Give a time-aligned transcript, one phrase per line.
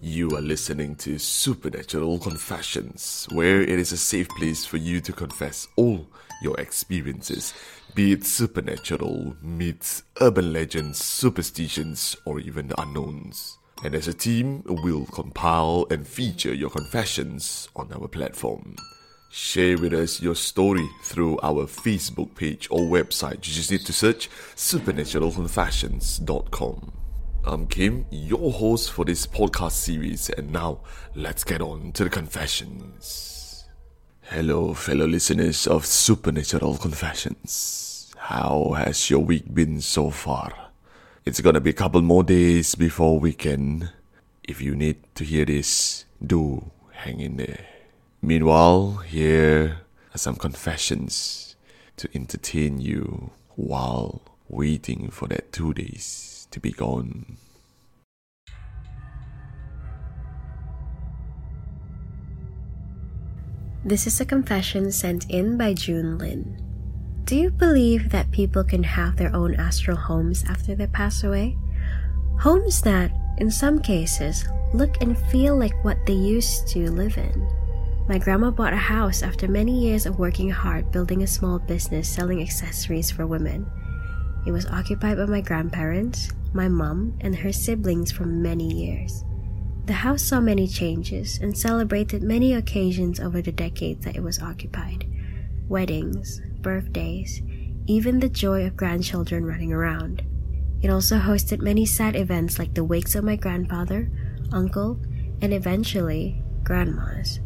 [0.00, 5.12] You are listening to Supernatural Confessions, where it is a safe place for you to
[5.12, 6.06] confess all
[6.42, 7.54] your experiences,
[7.94, 13.58] be it supernatural, myths, urban legends, superstitions, or even the unknowns.
[13.82, 18.76] And as a team, we'll compile and feature your confessions on our platform.
[19.30, 23.46] Share with us your story through our Facebook page or website.
[23.46, 27.03] You just need to search supernaturalconfessions.com.
[27.46, 30.80] I'm Kim, your host for this podcast series, and now
[31.14, 33.66] let's get on to the confessions.
[34.22, 38.10] Hello, fellow listeners of Supernatural Confessions.
[38.16, 40.70] How has your week been so far?
[41.26, 43.92] It's gonna be a couple more days before weekend.
[44.42, 47.66] If you need to hear this, do hang in there.
[48.22, 49.80] Meanwhile, here
[50.14, 51.56] are some confessions
[51.98, 57.36] to entertain you while waiting for that two days to be gone.
[63.84, 66.56] This is a confession sent in by June Lin.
[67.24, 71.58] Do you believe that people can have their own astral homes after they pass away?
[72.40, 77.48] Homes that, in some cases, look and feel like what they used to live in.
[78.08, 82.08] My grandma bought a house after many years of working hard building a small business
[82.08, 83.66] selling accessories for women.
[84.46, 89.24] It was occupied by my grandparents, my mom, and her siblings for many years.
[89.86, 94.40] The house saw many changes and celebrated many occasions over the decades that it was
[94.40, 95.06] occupied
[95.68, 97.40] weddings, birthdays,
[97.86, 100.22] even the joy of grandchildren running around.
[100.82, 104.10] It also hosted many sad events like the wakes of my grandfather,
[104.52, 105.00] uncle,
[105.40, 107.40] and eventually, grandma's.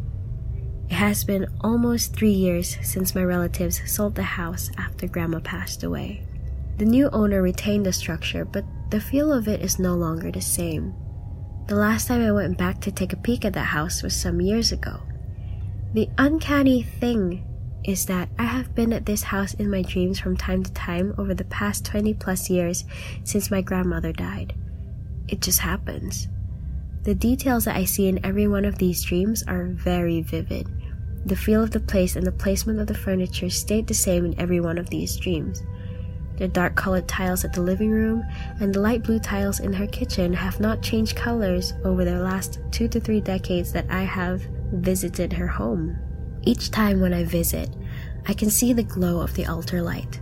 [0.89, 5.83] It has been almost three years since my relatives sold the house after grandma passed
[5.83, 6.25] away.
[6.77, 10.41] The new owner retained the structure, but the feel of it is no longer the
[10.41, 10.95] same.
[11.67, 14.41] The last time I went back to take a peek at that house was some
[14.41, 15.01] years ago.
[15.93, 17.45] The uncanny thing
[17.83, 21.13] is that I have been at this house in my dreams from time to time
[21.17, 22.85] over the past 20 plus years
[23.23, 24.55] since my grandmother died.
[25.27, 26.27] It just happens.
[27.03, 30.67] The details that I see in every one of these dreams are very vivid.
[31.25, 34.39] The feel of the place and the placement of the furniture stayed the same in
[34.39, 35.61] every one of these dreams.
[36.39, 38.23] The dark colored tiles at the living room
[38.61, 42.59] and the light blue tiles in her kitchen have not changed colors over the last
[42.71, 44.41] two to three decades that I have
[44.71, 45.97] visited her home.
[46.43, 47.69] Each time when I visit,
[48.25, 50.21] I can see the glow of the altar light.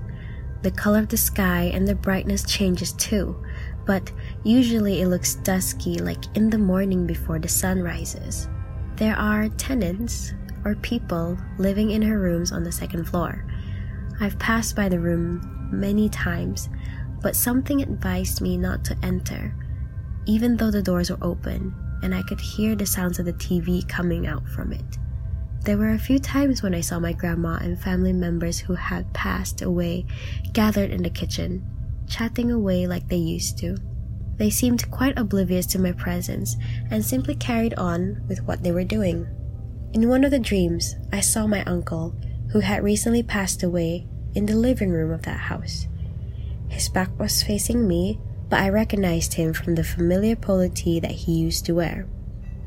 [0.64, 3.44] The color of the sky and the brightness changes too,
[3.86, 4.12] but
[4.44, 8.50] usually it looks dusky like in the morning before the sun rises.
[8.96, 10.34] There are tenants
[10.66, 13.46] or people living in her rooms on the second floor.
[14.20, 16.70] I've passed by the room many times,
[17.22, 19.56] but something advised me not to enter,
[20.26, 21.74] even though the doors were open
[22.04, 24.98] and I could hear the sounds of the TV coming out from it.
[25.64, 29.14] There were a few times when I saw my grandma and family members who had
[29.14, 30.06] passed away
[30.54, 31.66] gathered in the kitchen,
[32.08, 33.78] chatting away like they used to.
[34.38, 36.56] They seemed quite oblivious to my presence
[36.92, 39.28] and simply carried on with what they were doing.
[39.94, 42.16] In one of the dreams, I saw my uncle,
[42.52, 44.08] who had recently passed away,
[44.38, 45.88] in the living room of that house.
[46.70, 51.26] His back was facing me, but I recognized him from the familiar polo tee that
[51.26, 52.08] he used to wear.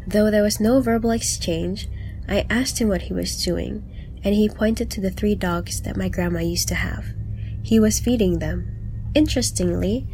[0.05, 1.89] Though there was no verbal exchange,
[2.29, 3.85] I asked him what he was doing,
[4.25, 7.05] and he pointed to the three dogs that my grandma used to have.
[7.63, 8.67] He was feeding them.
[9.15, 10.09] Interestingly,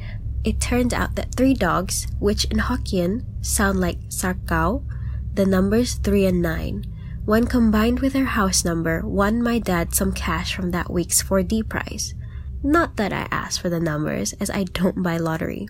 [0.45, 4.85] it turned out that three dogs, which in Hokkien sound like sarkao,
[5.33, 6.85] the numbers 3 and 9,
[7.27, 11.69] when combined with her house number, won my dad some cash from that week's 4D
[11.69, 12.15] prize.
[12.63, 15.69] Not that I asked for the numbers, as I don't buy lottery.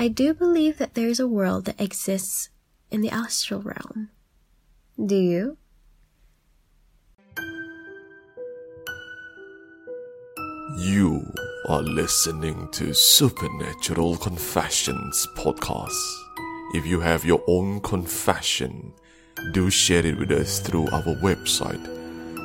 [0.00, 2.48] I do believe that there is a world that exists
[2.90, 4.08] in the astral realm.
[5.04, 5.58] Do you?
[10.78, 11.30] You
[11.68, 15.92] are listening to Supernatural Confessions podcast.
[16.72, 18.94] If you have your own confession,
[19.52, 21.96] do share it with us through our website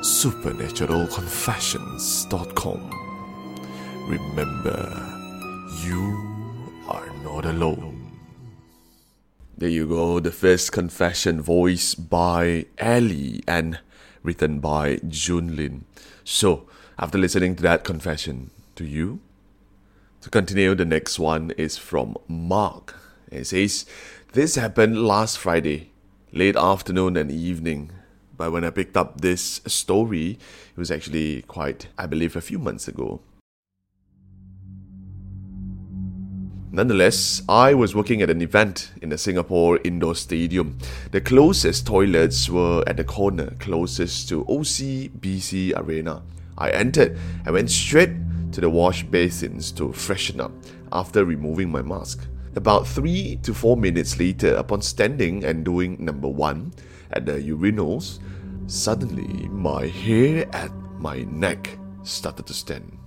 [0.02, 2.90] supernaturalconfessions.com.
[4.08, 4.90] Remember,
[5.84, 6.18] you
[6.88, 7.98] are not alone.
[9.58, 13.80] There you go, the first confession voiced by Ellie and
[14.24, 15.84] written by Junlin.
[16.24, 16.68] So,
[16.98, 19.20] after listening to that confession, to you?
[20.22, 22.96] To continue, the next one is from Mark.
[23.32, 23.86] It says,
[24.34, 25.91] This happened last Friday
[26.32, 27.92] late afternoon and evening.
[28.38, 32.58] But when I picked up this story, it was actually quite, I believe, a few
[32.58, 33.22] months ago.
[36.74, 40.78] Nonetheless, I was working at an event in the Singapore Indoor Stadium.
[41.12, 46.24] The closest toilets were at the corner closest to OCBC Arena.
[46.58, 48.12] I entered and went straight
[48.54, 50.54] to the wash basins to freshen up
[50.94, 52.26] after removing my mask.
[52.56, 56.74] About three to four minutes later, upon standing and doing number one
[57.12, 58.20] at the urinals,
[58.68, 62.98] suddenly my hair at my neck started to stand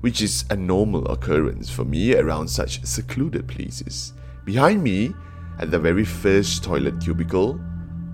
[0.00, 4.12] which is a normal occurrence for me around such secluded places.
[4.44, 5.12] Behind me,
[5.58, 7.58] at the very first toilet cubicle,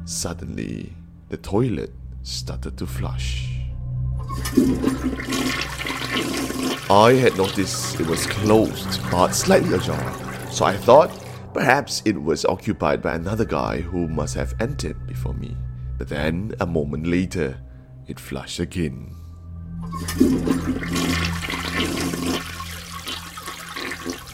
[0.04, 0.92] suddenly
[1.28, 1.92] the toilet
[2.22, 3.58] started to flush.
[6.88, 11.10] I had noticed it was closed but slightly ajar, so I thought
[11.54, 15.56] perhaps it was occupied by another guy who must have entered before me.
[15.96, 17.58] But then, a moment later,
[18.06, 19.14] it flushed again.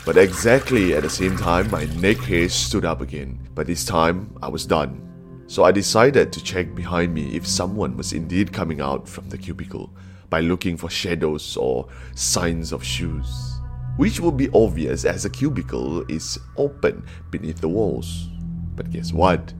[0.04, 3.48] But exactly at the same time, my neck hair stood up again.
[3.54, 5.04] But this time, I was done.
[5.46, 9.38] So I decided to check behind me if someone was indeed coming out from the
[9.38, 9.94] cubicle
[10.30, 13.57] by looking for shadows or signs of shoes.
[13.98, 18.28] Which would be obvious as the cubicle is open beneath the walls.
[18.76, 19.52] But guess what?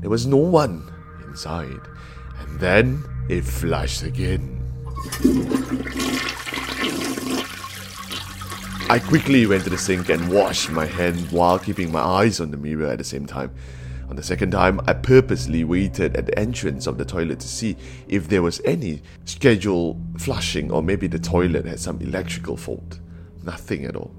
[0.00, 0.92] There was no one
[1.24, 1.80] inside.
[2.38, 4.62] And then it flashed again.
[8.90, 12.50] I quickly went to the sink and washed my hand while keeping my eyes on
[12.50, 13.50] the mirror at the same time.
[14.10, 17.78] On the second time, I purposely waited at the entrance of the toilet to see
[18.08, 23.00] if there was any scheduled flushing or maybe the toilet had some electrical fault.
[23.46, 24.14] Nothing at all.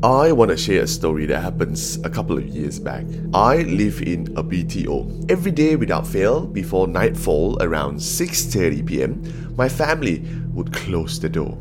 [0.00, 3.04] I want to share a story that happens a couple of years back.
[3.34, 5.28] I live in a BTO.
[5.28, 10.22] Every day without fail, before nightfall around 6:30 p.m., my family
[10.54, 11.58] would close the door.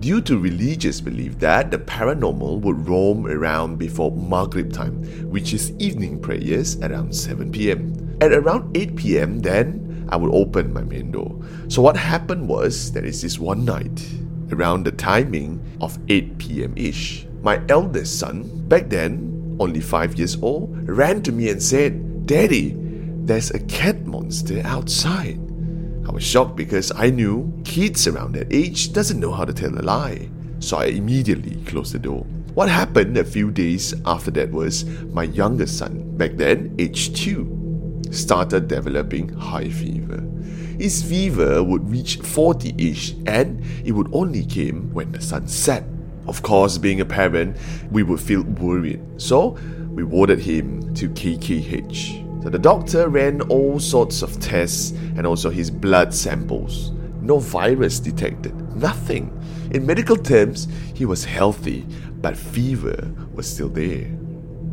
[0.00, 5.72] Due to religious belief that the paranormal would roam around before Maghrib time, which is
[5.78, 8.18] evening prayers around 7 p.m.
[8.20, 11.40] At around 8 p.m., then I would open my main door.
[11.68, 14.04] So what happened was there is this one night
[14.52, 16.74] around the timing of 8 p.m.
[16.76, 22.26] ish my eldest son, back then only five years old, ran to me and said,
[22.26, 25.38] Daddy, there's a cat monster outside.
[26.06, 29.76] I was shocked because I knew kids around that age doesn't know how to tell
[29.78, 30.28] a lie.
[30.60, 32.24] So I immediately closed the door.
[32.54, 38.02] What happened a few days after that was my youngest son, back then age 2,
[38.10, 40.24] started developing high fever.
[40.78, 45.84] His fever would reach 40 ish and it would only came when the sun set.
[46.28, 47.56] Of course, being a parent,
[47.90, 49.58] we would feel worried, so
[49.90, 52.42] we warded him to KKH.
[52.44, 56.92] So the doctor ran all sorts of tests and also his blood samples.
[57.22, 59.32] No virus detected, nothing.
[59.72, 61.84] In medical terms, he was healthy,
[62.20, 64.08] but fever was still there.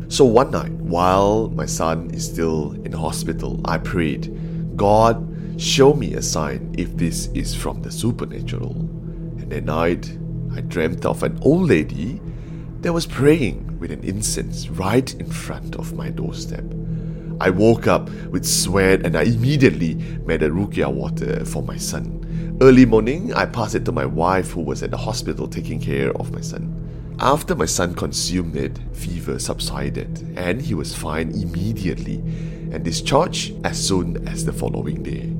[0.08, 6.14] So one night, while my son is still in hospital, I prayed, God, show me
[6.14, 8.72] a sign if this is from the supernatural.
[8.72, 10.18] And that night,
[10.54, 12.20] I dreamt of an old lady
[12.80, 16.64] that was praying with an incense right in front of my doorstep.
[17.40, 19.94] I woke up with sweat and I immediately
[20.24, 22.58] made a ruqyah water for my son.
[22.62, 26.10] Early morning, I passed it to my wife who was at the hospital taking care
[26.12, 26.72] of my son.
[27.18, 32.16] After my son consumed it, fever subsided and he was fine immediately
[32.72, 35.32] and discharged as soon as the following day.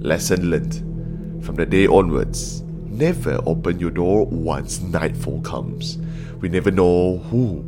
[0.00, 1.44] Lesson learned.
[1.44, 5.98] From the day onwards, never open your door once nightfall comes.
[6.40, 7.58] We never know who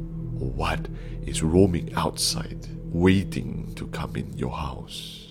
[0.40, 0.88] or what
[1.26, 5.28] is roaming outside waiting to come in your house.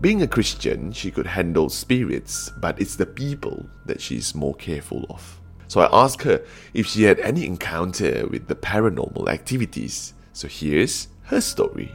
[0.00, 5.04] being a Christian, she could handle spirits, but it's the people that she's more careful
[5.10, 5.40] of.
[5.66, 10.14] So I asked her if she had any encounter with the paranormal activities.
[10.32, 11.90] So here's her story.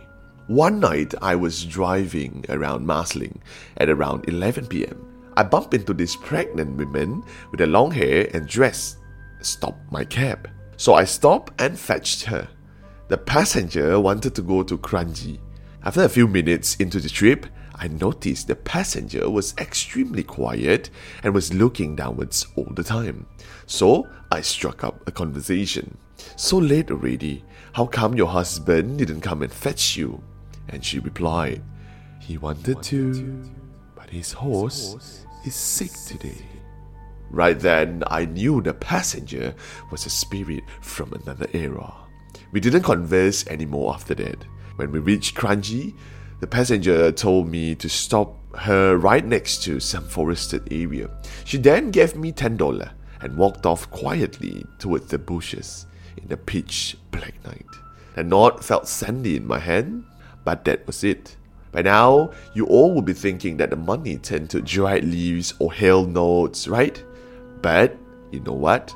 [0.47, 3.37] One night I was driving around Marsiling
[3.77, 5.06] at around 11 pm.
[5.37, 8.97] I bumped into this pregnant woman with a long hair and dress.
[9.41, 10.49] Stopped my cab.
[10.77, 12.47] So I stopped and fetched her.
[13.07, 15.39] The passenger wanted to go to Kranji.
[15.83, 20.89] After a few minutes into the trip, I noticed the passenger was extremely quiet
[21.21, 23.27] and was looking downwards all the time.
[23.67, 25.99] So I struck up a conversation.
[26.35, 30.23] So late already, how come your husband didn't come and fetch you?
[30.69, 31.61] And she replied,
[32.19, 33.43] He wanted to,
[33.95, 36.45] but his horse is sick today.
[37.29, 39.55] Right then, I knew the passenger
[39.91, 41.93] was a spirit from another era.
[42.51, 44.43] We didn't converse anymore after that.
[44.75, 45.95] When we reached Kranji,
[46.41, 51.09] the passenger told me to stop her right next to some forested area.
[51.45, 55.85] She then gave me $10 and walked off quietly towards the bushes
[56.17, 57.65] in the pitch black night.
[58.15, 60.03] The knot felt sandy in my hand,
[60.43, 61.36] but that was it.
[61.77, 65.71] By now, you all will be thinking that the money turned to dried leaves or
[65.71, 67.03] hail notes, right?
[67.61, 67.95] But
[68.31, 68.91] you know what?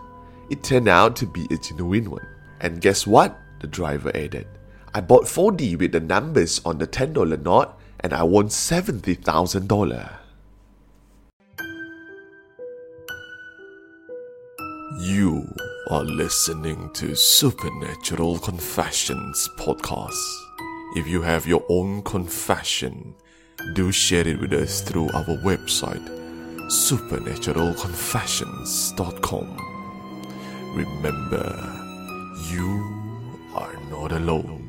[0.49, 2.25] It turned out to be a genuine one.
[2.59, 3.37] And guess what?
[3.59, 4.47] The driver added.
[4.95, 10.09] I bought 4D with the numbers on the $10 note and I won $70,000.
[15.01, 15.47] You
[15.91, 20.50] are listening to Supernatural Confessions podcast.
[20.93, 23.15] If you have your own confession,
[23.73, 26.05] do share it with us through our website
[26.67, 29.57] supernaturalconfessions.com.
[30.75, 31.45] Remember,
[32.49, 32.83] you
[33.55, 34.67] are not alone.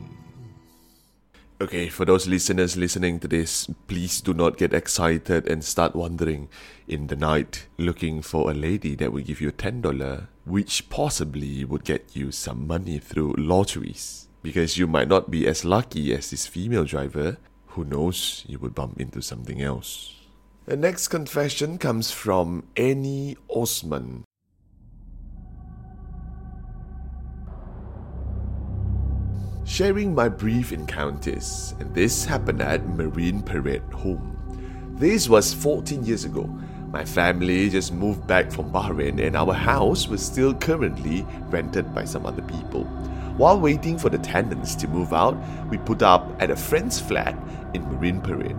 [1.60, 6.48] Okay, for those listeners listening to this, please do not get excited and start wandering
[6.86, 11.82] in the night looking for a lady that will give you $10, which possibly would
[11.84, 14.21] get you some money through lotteries.
[14.42, 17.38] Because you might not be as lucky as this female driver.
[17.68, 20.14] Who knows, you would bump into something else.
[20.66, 24.24] The next confession comes from Annie Osman.
[29.72, 34.36] sharing my brief encounters, and this happened at Marine Parade Home.
[34.98, 36.44] This was 14 years ago.
[36.90, 42.04] My family just moved back from Bahrain, and our house was still currently rented by
[42.04, 42.84] some other people.
[43.36, 45.36] While waiting for the tenants to move out,
[45.70, 47.36] we put up at a friend's flat
[47.72, 48.56] in Marine Parade.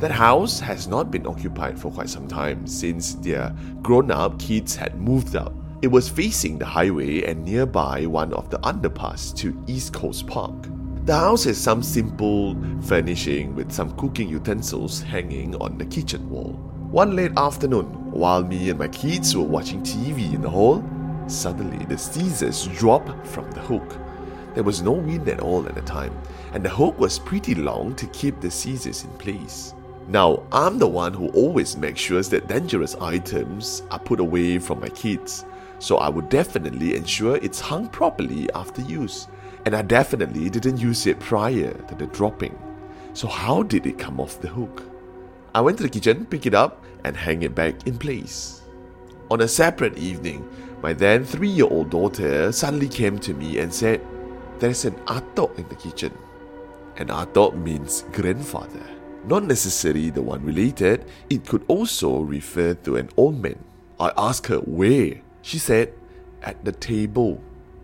[0.00, 4.74] That house has not been occupied for quite some time since their grown up kids
[4.74, 5.54] had moved out.
[5.80, 10.54] It was facing the highway and nearby one of the underpass to East Coast Park.
[11.04, 16.52] The house has some simple furnishing with some cooking utensils hanging on the kitchen wall.
[16.90, 20.84] One late afternoon, while me and my kids were watching TV in the hall,
[21.28, 23.96] suddenly the scissors dropped from the hook.
[24.56, 26.18] There was no wind at all at the time,
[26.52, 29.72] and the hook was pretty long to keep the scissors in place.
[30.08, 34.80] Now, I'm the one who always makes sure that dangerous items are put away from
[34.80, 35.44] my kids,
[35.78, 39.28] so I would definitely ensure it's hung properly after use
[39.66, 42.56] and I definitely didn't use it prior to the dropping.
[43.12, 44.84] So, how did it come off the hook?
[45.54, 48.62] I went to the kitchen, pick it up, and hang it back in place.
[49.30, 50.48] On a separate evening,
[50.82, 54.00] my then three year old daughter suddenly came to me and said,
[54.58, 56.16] There's an atok in the kitchen.
[56.96, 58.82] An atok means grandfather.
[59.26, 63.62] Not necessarily the one related, it could also refer to an old man.
[64.00, 65.20] I asked her where.
[65.42, 65.92] She said,
[66.42, 67.42] At the table.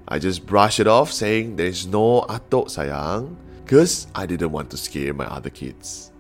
[0.09, 4.77] I just brushed it off, saying there's no atok sayang, because I didn't want to
[4.77, 6.11] scare my other kids.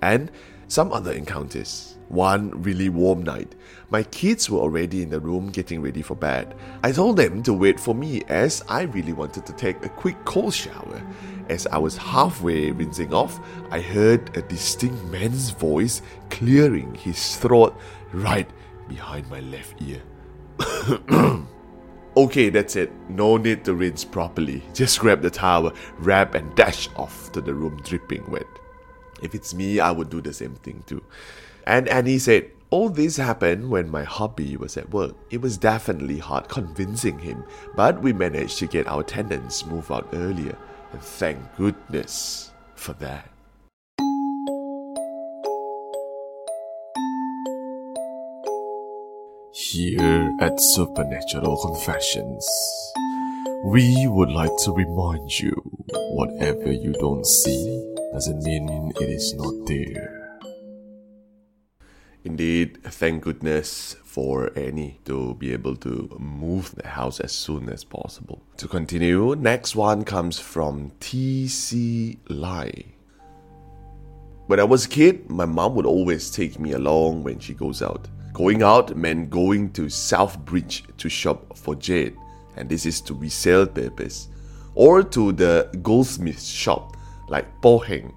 [0.00, 0.30] And
[0.68, 1.96] some other encounters.
[2.08, 3.54] One really warm night,
[3.90, 6.54] my kids were already in the room getting ready for bed.
[6.82, 10.16] I told them to wait for me as I really wanted to take a quick
[10.24, 11.02] cold shower.
[11.48, 13.40] As I was halfway rinsing off,
[13.70, 17.74] I heard a distinct man's voice clearing his throat
[18.12, 18.48] right
[18.88, 20.02] behind my left ear.
[22.18, 22.90] Okay, that's it.
[23.08, 24.60] No need to rinse properly.
[24.74, 28.42] Just grab the towel, wrap, and dash off to the room dripping wet.
[29.22, 31.00] If it's me, I would do the same thing too.
[31.64, 35.14] And Annie said, all this happened when my hubby was at work.
[35.30, 37.44] It was definitely hard convincing him,
[37.74, 40.56] but we managed to get our tenants moved out earlier,
[40.92, 43.30] and thank goodness for that.
[49.52, 52.46] Here at Supernatural Confessions,
[53.64, 55.54] we would like to remind you
[56.12, 60.17] whatever you don't see doesn't mean it is not there.
[62.24, 67.84] Indeed, thank goodness for Annie to be able to move the house as soon as
[67.84, 68.42] possible.
[68.56, 72.72] To continue, next one comes from TC Lai.
[74.46, 77.82] When I was a kid, my mom would always take me along when she goes
[77.82, 78.08] out.
[78.32, 82.16] Going out meant going to Southbridge to shop for jade,
[82.56, 84.28] and this is to resale purpose,
[84.74, 86.96] or to the goldsmith shop
[87.28, 88.14] like Poh Heng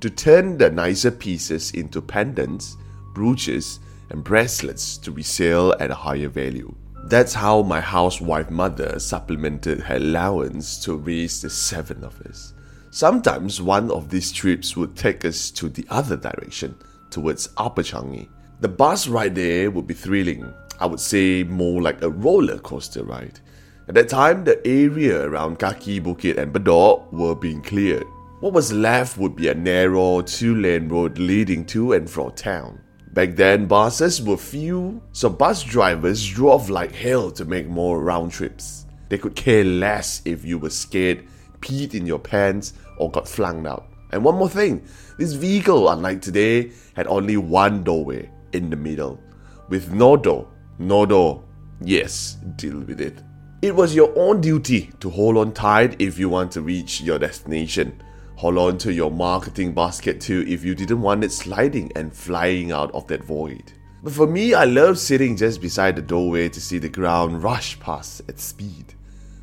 [0.00, 2.76] to turn the nicer pieces into pendants,
[3.14, 6.74] brooches, and bracelets to resell at a higher value.
[7.04, 12.54] That's how my housewife mother supplemented her allowance to raise the seven of us.
[12.90, 16.76] Sometimes one of these trips would take us to the other direction,
[17.10, 18.28] towards Upper Changi,
[18.60, 20.52] the bus ride there would be thrilling.
[20.78, 23.40] I would say more like a roller coaster ride.
[23.88, 28.06] At that time, the area around Kaki Bukit and Bedok were being cleared.
[28.38, 32.80] What was left would be a narrow two lane road leading to and from town.
[33.12, 38.32] Back then, buses were few, so bus drivers drove like hell to make more round
[38.32, 38.86] trips.
[39.10, 41.26] They could care less if you were scared,
[41.60, 43.86] peed in your pants, or got flung out.
[44.12, 44.86] And one more thing
[45.18, 49.20] this vehicle, unlike today, had only one doorway in the middle.
[49.68, 50.48] With no door,
[50.78, 51.44] no door.
[51.82, 53.22] Yes, deal with it.
[53.60, 57.18] It was your own duty to hold on tight if you want to reach your
[57.18, 58.02] destination.
[58.42, 62.72] Hold on to your marketing basket too if you didn't want it sliding and flying
[62.72, 63.72] out of that void.
[64.02, 67.78] But for me, I love sitting just beside the doorway to see the ground rush
[67.78, 68.94] past at speed.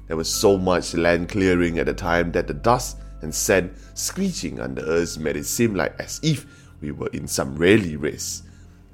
[0.08, 4.60] There was so much land clearing at the time that the dust and sand screeching
[4.60, 6.46] under us made it seem like as if
[6.82, 8.44] we were in some rally race.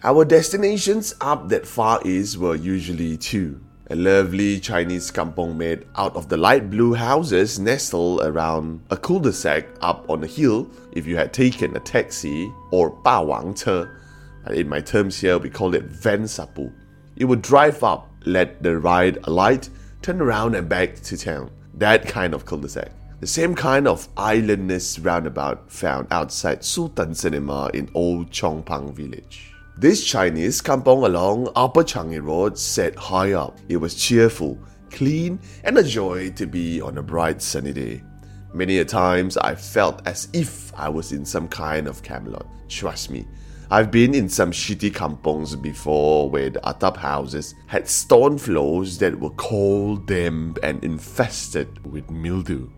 [0.03, 3.59] Our destinations up that far east were usually two.
[3.91, 9.67] A lovely Chinese kampong made out of the light blue houses nestled around a cul-de-sac
[9.79, 13.85] up on a hill if you had taken a taxi or Ba Wang Che.
[14.49, 16.71] In my terms here, we call it Van Sapu.
[17.15, 19.69] You would drive up, let the ride alight,
[20.01, 21.51] turn around and back to town.
[21.75, 22.89] That kind of cul-de-sac.
[23.19, 29.54] The same kind of islandness roundabout found outside Sultan Cinema in Old Chong Pang village.
[29.77, 33.59] This Chinese kampong along Upper Changi Road sat high up.
[33.67, 34.57] It was cheerful,
[34.89, 38.01] clean, and a joy to be on a bright sunny day.
[38.53, 42.47] Many a times I felt as if I was in some kind of Camelot.
[42.69, 43.27] Trust me,
[43.69, 49.19] I've been in some shitty kampongs before where the atap houses had stone floors that
[49.19, 52.69] were cold, damp, and infested with mildew.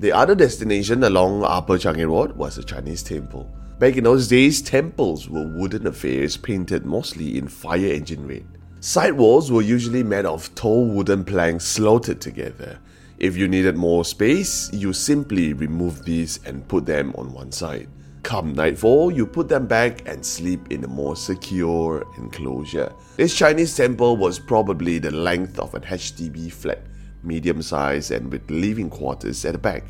[0.00, 3.48] The other destination along Upper Changi Road was a Chinese temple.
[3.82, 8.46] Back in those days, temples were wooden affairs painted mostly in fire engine red.
[8.78, 12.78] Side walls were usually made of tall wooden planks slotted together.
[13.18, 17.88] If you needed more space, you simply remove these and put them on one side.
[18.22, 22.92] Come nightfall, you put them back and sleep in a more secure enclosure.
[23.16, 26.84] This Chinese temple was probably the length of an HDB flat,
[27.24, 29.82] medium size and with living quarters at the back.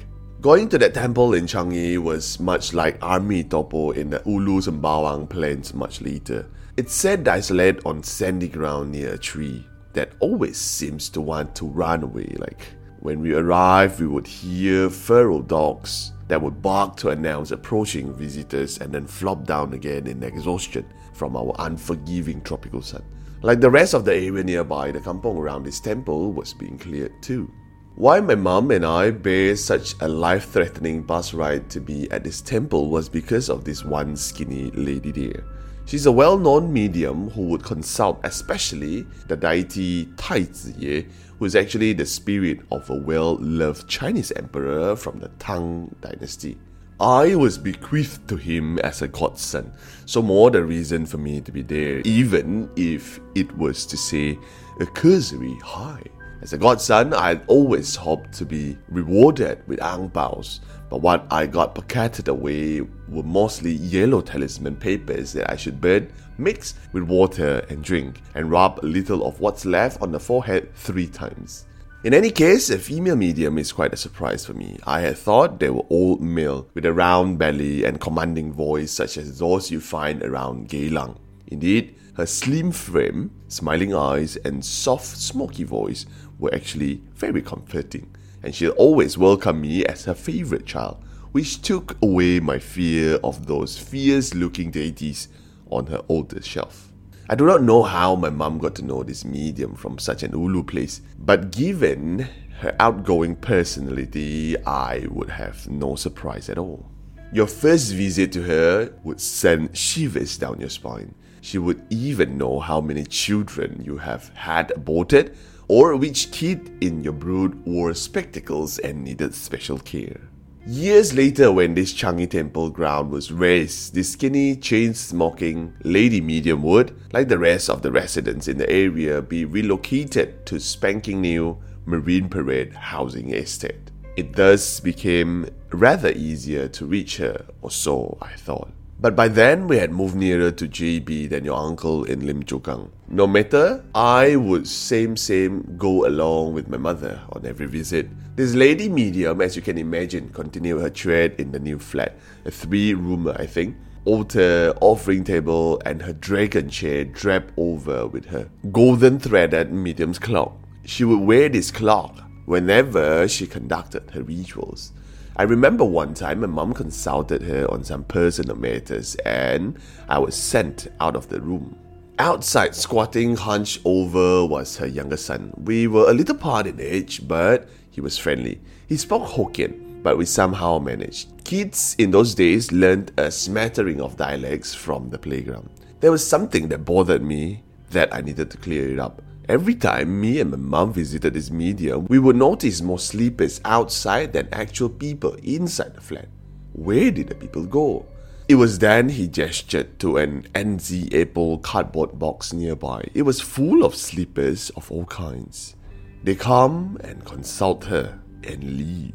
[0.42, 5.28] Going to that temple in Changi was much like army topo in the Ulu Sembawang
[5.28, 6.50] plains much later.
[6.76, 11.66] It sat isolated on sandy ground near a tree that always seems to want to
[11.66, 12.34] run away.
[12.38, 12.66] Like
[12.98, 18.78] when we arrived, we would hear feral dogs that would bark to announce approaching visitors
[18.78, 23.04] and then flop down again in exhaustion from our unforgiving tropical sun.
[23.42, 27.12] Like the rest of the area nearby, the kampong around this temple was being cleared
[27.22, 27.48] too.
[27.94, 32.24] Why my mom and I bear such a life threatening bus ride to be at
[32.24, 35.44] this temple was because of this one skinny lady there.
[35.84, 41.06] She's a well known medium who would consult, especially the deity Tai Ziye,
[41.38, 46.56] who is actually the spirit of a well loved Chinese emperor from the Tang dynasty.
[46.98, 49.70] I was bequeathed to him as a godson,
[50.06, 54.38] so more the reason for me to be there, even if it was to say
[54.80, 56.00] a cursory hi.
[56.42, 60.58] As a godson, I always hoped to be rewarded with ang baos,
[60.90, 66.12] but what I got pocketed away were mostly yellow talisman papers that I should burn,
[66.38, 70.74] mix with water and drink, and rub a little of what's left on the forehead
[70.74, 71.66] three times.
[72.02, 74.80] In any case, a female medium is quite a surprise for me.
[74.84, 79.16] I had thought they were old male with a round belly and commanding voice such
[79.16, 81.18] as those you find around Geylang.
[81.46, 86.06] Indeed, her slim frame, smiling eyes, and soft, smoky voice
[86.38, 91.96] were actually very comforting, and she'd always welcome me as her favorite child, which took
[92.02, 95.28] away my fear of those fierce looking deities
[95.70, 96.92] on her older shelf.
[97.30, 100.32] I do not know how my mum got to know this medium from such an
[100.32, 102.28] Ulu place, but given
[102.60, 106.90] her outgoing personality, I would have no surprise at all.
[107.32, 111.14] Your first visit to her would send shivers down your spine.
[111.42, 117.02] She would even know how many children you have had aborted or which kid in
[117.02, 120.20] your brood wore spectacles and needed special care.
[120.64, 126.62] Years later, when this Changi temple ground was razed, this skinny, chain smoking lady medium
[126.62, 131.58] would, like the rest of the residents in the area, be relocated to spanking new
[131.84, 133.90] Marine Parade housing estate.
[134.16, 138.70] It thus became rather easier to reach her, or so I thought.
[139.02, 142.60] But by then, we had moved nearer to JB than your uncle in Lim Chu
[142.60, 142.88] Kang.
[143.08, 148.08] No matter, I would same same go along with my mother on every visit.
[148.36, 152.52] This lady medium, as you can imagine, continued her trade in the new flat, a
[152.52, 153.74] three-roomer, I think.
[154.04, 160.56] Altar, offering table, and her dragon chair draped over with her golden threaded medium's clock.
[160.84, 164.92] She would wear this clock whenever she conducted her rituals.
[165.34, 170.36] I remember one time my mom consulted her on some personal matters and I was
[170.36, 171.78] sent out of the room.
[172.18, 175.54] Outside, squatting hunched over, was her younger son.
[175.56, 178.60] We were a little apart in age, but he was friendly.
[178.86, 181.44] He spoke Hokkien, but we somehow managed.
[181.44, 185.70] Kids in those days learned a smattering of dialects from the playground.
[186.00, 189.22] There was something that bothered me that I needed to clear it up.
[189.48, 194.32] Every time me and my mom visited this medium, we would notice more sleepers outside
[194.32, 196.28] than actual people inside the flat.
[196.74, 198.06] Where did the people go?
[198.48, 203.08] It was then he gestured to an NZ Apple cardboard box nearby.
[203.14, 205.74] It was full of sleepers of all kinds.
[206.22, 209.14] They come and consult her and leave.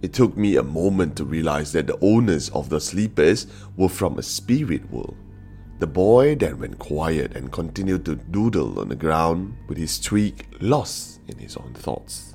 [0.00, 4.18] It took me a moment to realize that the owners of the sleepers were from
[4.18, 5.16] a spirit world.
[5.80, 10.46] The boy then went quiet and continued to doodle on the ground with his twig
[10.60, 12.34] lost in his own thoughts.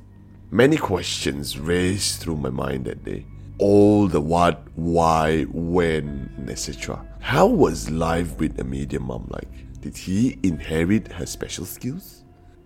[0.49, 3.27] Many questions raced through my mind that day.
[3.59, 7.05] All the what, why, when, etc.
[7.19, 9.79] How was life with a medium mom like?
[9.79, 12.23] Did he inherit her special skills?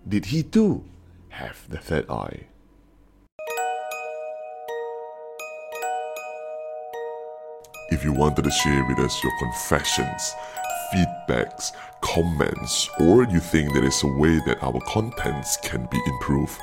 [0.08, 0.82] Did he too
[1.28, 2.46] have the third eye?
[7.90, 10.34] If you wanted to share with us your confessions,
[10.92, 16.58] feedbacks, comments, or you think there is a way that our contents can be improved,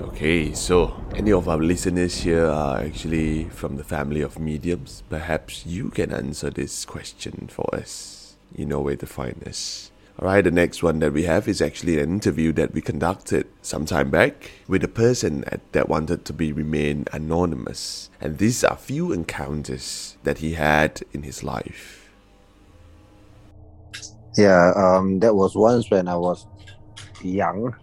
[0.00, 5.02] Okay, so any of our listeners here are actually from the family of mediums.
[5.08, 8.21] Perhaps you can answer this question for us
[8.56, 9.90] you know where to find us.
[10.20, 13.86] Alright, the next one that we have is actually an interview that we conducted some
[13.86, 18.10] time back with a person that wanted to be remain anonymous.
[18.20, 22.10] And these are few encounters that he had in his life.
[24.36, 26.46] Yeah, um, that was once when I was
[27.22, 27.74] young,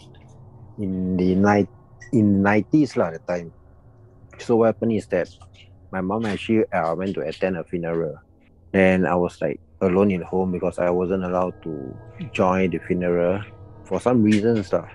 [0.78, 1.68] in the night
[2.12, 3.54] in nineties lah the time.
[4.38, 5.30] So what happened is that
[5.92, 8.18] my mom actually uh, went to attend a funeral,
[8.74, 11.98] and I was like alone in home because I wasn't allowed to
[12.32, 13.42] join the funeral
[13.86, 14.88] for some reasons lah.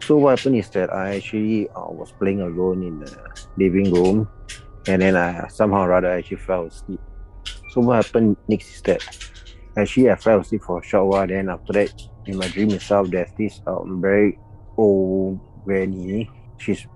[0.00, 3.12] So what happened is that I actually uh, was playing alone in the
[3.56, 4.28] living room,
[4.88, 7.00] and then I somehow or rather actually fell asleep.
[7.70, 9.04] So what happened next is that
[9.76, 11.26] actually I fell asleep for a short while.
[11.26, 11.92] Then after that,
[12.26, 14.38] in my dream itself, there's this um, very
[14.76, 16.28] old granny.
[16.58, 16.86] She's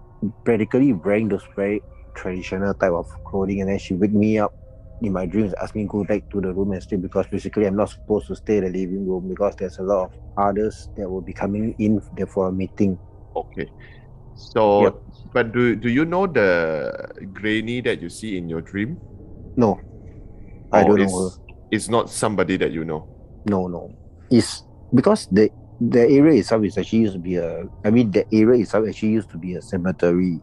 [0.45, 1.83] practically wearing those very
[2.15, 4.55] traditional type of clothing, and then she wake me up
[5.03, 7.67] in my dreams, ask me to go back to the room and sleep because basically
[7.67, 10.89] I'm not supposed to stay in the living room because there's a lot of others
[10.97, 12.99] that will be coming in there for a meeting.
[13.37, 13.71] Okay.
[14.37, 14.95] So, yep.
[15.33, 16.91] but do do you know the
[17.33, 18.99] granny that you see in your dream?
[19.57, 19.79] No,
[20.73, 21.31] I don't it's, know.
[21.71, 23.07] It's not somebody that you know.
[23.47, 23.95] No, no.
[24.31, 27.67] It's because the the area itself is actually used to be a.
[27.85, 30.41] I mean, the area itself actually used to be a cemetery.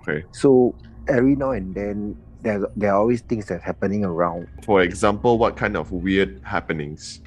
[0.00, 0.24] Okay.
[0.32, 0.74] So
[1.08, 4.46] every now and then there there are always things that happening around.
[4.62, 7.20] For example, what kind of weird happenings?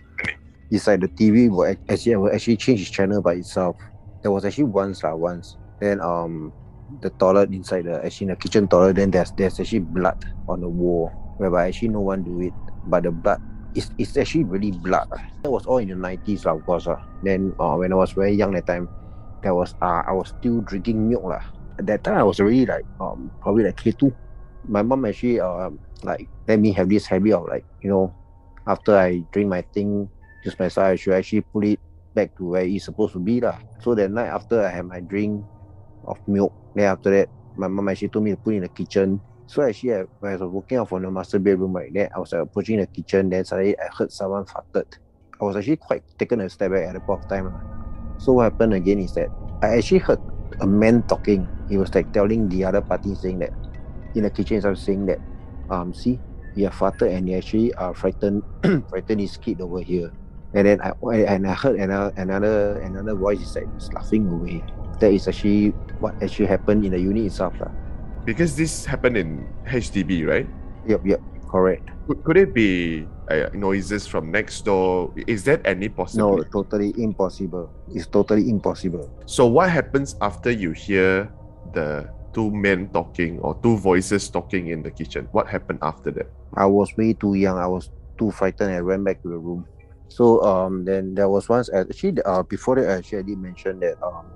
[0.71, 3.75] It's like the TV will actually will actually change its channel by itself.
[4.23, 5.57] There was actually once lah once.
[5.83, 6.53] Then um
[7.03, 10.61] the toilet inside the actually in the kitchen toilet then there's there's actually blood on
[10.61, 12.53] the wall whereby actually no one do it
[12.89, 13.37] but the blood
[13.75, 15.07] it's, it's actually really blood.
[15.43, 16.87] That was all in the 90s, of course.
[16.87, 16.97] Uh.
[17.21, 18.89] Then uh, when I was very young at that time,
[19.43, 21.23] there was uh, I was still drinking milk.
[21.25, 21.39] Uh.
[21.77, 24.11] At that time, I was already like um, probably like K2.
[24.69, 28.13] My mom actually uh, like let me have this habit of like, you know,
[28.67, 30.09] after I drink my thing,
[30.43, 31.79] just my side, I should actually put it
[32.13, 33.41] back to where it's supposed to be.
[33.41, 33.57] lah.
[33.81, 35.43] So that night after I had my drink
[36.05, 39.19] of milk, then after that, my mom actually told me to put in the kitchen
[39.49, 42.19] so actually, I, when I was walking out from the master bedroom, right, then I
[42.19, 43.31] was like, approaching the kitchen.
[43.31, 44.85] Then suddenly, I heard someone farted.
[45.41, 47.51] I was actually quite taken a step back at the point of time.
[48.19, 49.29] So what happened again is that
[49.63, 50.19] I actually heard
[50.61, 51.47] a man talking.
[51.67, 53.49] He was like telling the other party saying that
[54.15, 55.19] in the kitchen, I was saying that,
[55.69, 56.19] um, see,
[56.55, 58.43] your father and he actually uh, frightened
[58.89, 60.11] frightened his kid over here.
[60.53, 60.93] And then I
[61.29, 64.63] and I heard another another another voice is like laughing away.
[64.99, 65.69] That is actually
[65.99, 67.53] what actually happened in the unit itself.
[67.61, 67.69] Uh
[68.25, 70.47] because this happened in HDB, right?
[70.85, 71.89] Yep, yep, correct.
[72.05, 75.13] Could, could it be uh, noises from next door?
[75.25, 76.37] Is that any possible?
[76.37, 77.71] No, totally impossible.
[77.89, 79.09] It's totally impossible.
[79.25, 81.31] So what happens after you hear
[81.73, 85.27] the two men talking or two voices talking in the kitchen?
[85.31, 86.31] What happened after that?
[86.55, 87.57] I was way too young.
[87.57, 88.71] I was too frightened.
[88.71, 89.65] I ran back to the room.
[90.07, 93.95] So um, then there was once actually uh, before that actually I did mention that
[94.01, 94.31] um,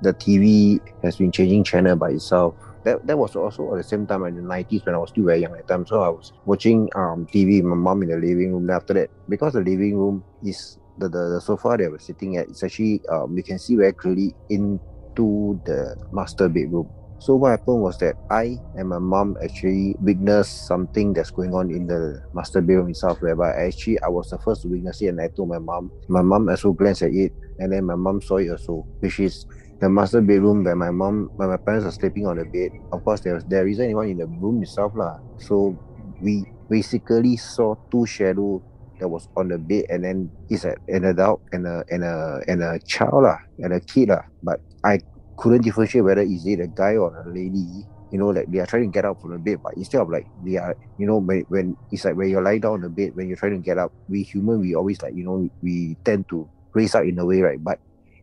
[0.00, 4.06] the TV has been changing channel by itself that that was also at the same
[4.06, 5.86] time in the 90s when I was still very young at the time.
[5.86, 8.70] So I was watching um TV with my mom in the living room.
[8.70, 12.48] after that, because the living room is the, the, the sofa that we're sitting at,
[12.48, 16.90] it's actually um we can see very clearly into the master bedroom.
[17.22, 21.70] So what happened was that I and my mom actually witnessed something that's going on
[21.70, 25.20] in the master bedroom itself, whereby actually I was the first to witness it and
[25.20, 25.92] I told my mom.
[26.08, 27.30] My mom also glanced at it
[27.60, 29.46] and then my mom saw it also, which is
[29.78, 32.72] the master bedroom where my mom where my parents are sleeping on the bed.
[32.90, 35.22] Of course there was there isn't anyone in the room itself lah.
[35.38, 35.78] So
[36.20, 38.60] we basically saw two shadow
[38.98, 42.62] that was on the bed and then it's an adult and a and a and
[42.64, 44.26] a child lah and a kid lah.
[44.42, 44.98] But I
[45.42, 48.66] couldn't differentiate whether is it a guy or a lady you know like they are
[48.66, 51.18] trying to get up from the bed but instead of like they are you know
[51.18, 53.64] when, when it's like when you're lying down on the bed when you're trying to
[53.64, 57.18] get up we human we always like you know we tend to raise up in
[57.18, 57.78] a way right but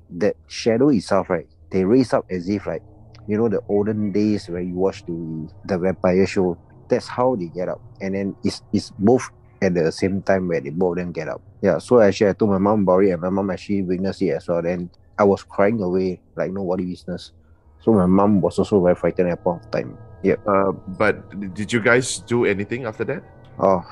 [0.10, 1.47] that shadow itself, right?
[1.71, 2.84] They raise up as if like,
[3.27, 6.58] you know, the olden days where you watch the the vampire show.
[6.89, 9.29] That's how they get up, and then it's it's both
[9.62, 11.41] at the same time where they both them get up.
[11.62, 11.77] Yeah.
[11.77, 14.47] So actually, I told my mom about it, and my mom actually witnessed it as
[14.47, 14.62] well.
[14.63, 17.34] Then I was crying away like nobody business.
[17.84, 19.97] So my mom was also very frightened at that point of time.
[20.23, 20.39] Yeah.
[20.47, 23.23] Uh, but did you guys do anything after that?
[23.60, 23.84] Oh,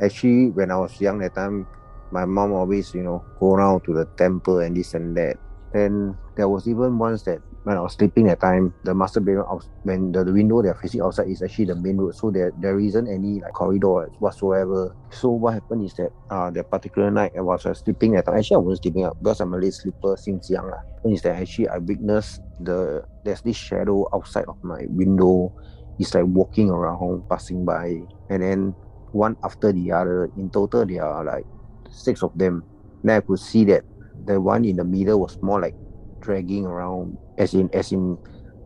[0.00, 1.66] actually, when I was young that time,
[2.10, 5.36] my mom always, you know, go around to the temple and this and that.
[5.72, 9.60] And there was even once that when I was sleeping that time, the master bedroom,
[9.82, 12.78] when the, the window they're facing outside is actually the main road, so there there
[12.78, 14.94] isn't any like corridor whatsoever.
[15.10, 18.38] So what happened is that uh that particular night I was uh, sleeping at time.
[18.38, 20.70] Actually, I wasn't sleeping up because I'm a late sleeper since young.
[20.70, 20.82] Uh.
[21.08, 25.52] Is that actually I witnessed the there's this shadow outside of my window.
[25.98, 28.74] It's like walking around, passing by, and then
[29.12, 30.30] one after the other.
[30.36, 31.44] In total, there are like
[31.90, 32.64] six of them.
[33.04, 33.82] Then I could see that
[34.26, 35.74] the one in the middle was more like
[36.22, 38.16] dragging around, as in as in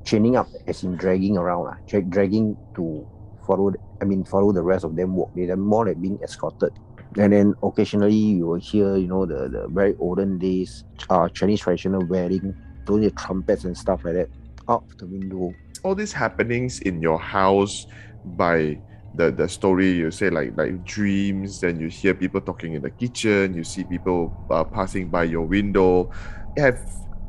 [0.04, 3.06] chaining up, as in dragging around, uh, dra- dragging to
[3.46, 3.72] follow.
[4.00, 5.32] I mean, follow the rest of them walk.
[5.34, 6.72] They're more like being escorted.
[7.18, 11.60] And then occasionally you will hear, you know, the, the very olden days uh, Chinese
[11.60, 14.28] traditional wedding, blowing the trumpets and stuff like that
[14.68, 15.54] out the window.
[15.82, 17.86] All these happenings in your house
[18.24, 18.78] by
[19.14, 22.90] the, the story you say like like dreams then you hear people talking in the
[22.90, 26.10] kitchen you see people uh, passing by your window
[26.58, 26.78] have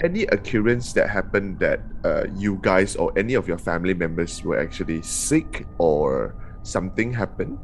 [0.03, 4.59] any occurrence that happened that uh, you guys or any of your family members were
[4.59, 7.57] actually sick or something happened?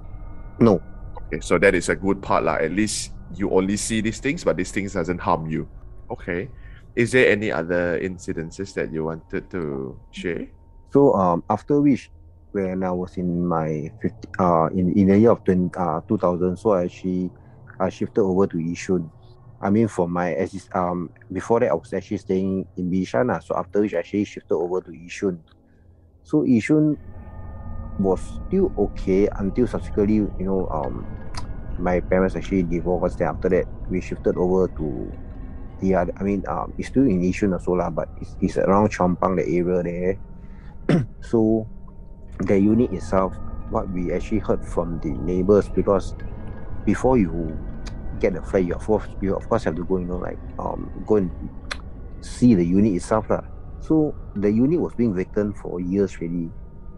[0.59, 0.81] No,
[1.17, 2.55] okay so that is a good part lah.
[2.55, 5.67] at least you only see these things but these things doesn't harm you.
[6.09, 6.49] Okay.
[6.95, 10.45] Is there any other incidences that you wanted to share?
[10.91, 12.11] So um after which
[12.53, 16.57] when I was in my 50, uh in, in the year of 20, uh, 2000
[16.57, 17.31] so I actually
[17.79, 19.09] I shifted over to Yishun.
[19.63, 23.39] I mean for my assist um before that I was actually staying in Bishan lah.
[23.39, 25.39] so after which I actually shifted over to Yishun.
[26.27, 26.99] So Yishun
[27.97, 31.07] was still okay until subsequently you know um
[31.79, 35.07] my parents actually divorced then after that we shifted over to
[35.79, 38.91] the other I mean um it's still in Yishun also lah but it's, it's around
[38.91, 40.13] Chong Pang the area there
[41.23, 41.63] so
[42.43, 43.31] the unit itself
[43.71, 46.15] what we actually heard from the neighbors because
[46.83, 47.55] before you
[48.19, 50.37] get the flat you of course you of course have to go you know like
[50.59, 51.31] um go and
[52.21, 53.43] see the unit itself lah.
[53.81, 56.49] so the unit was being vacant for years really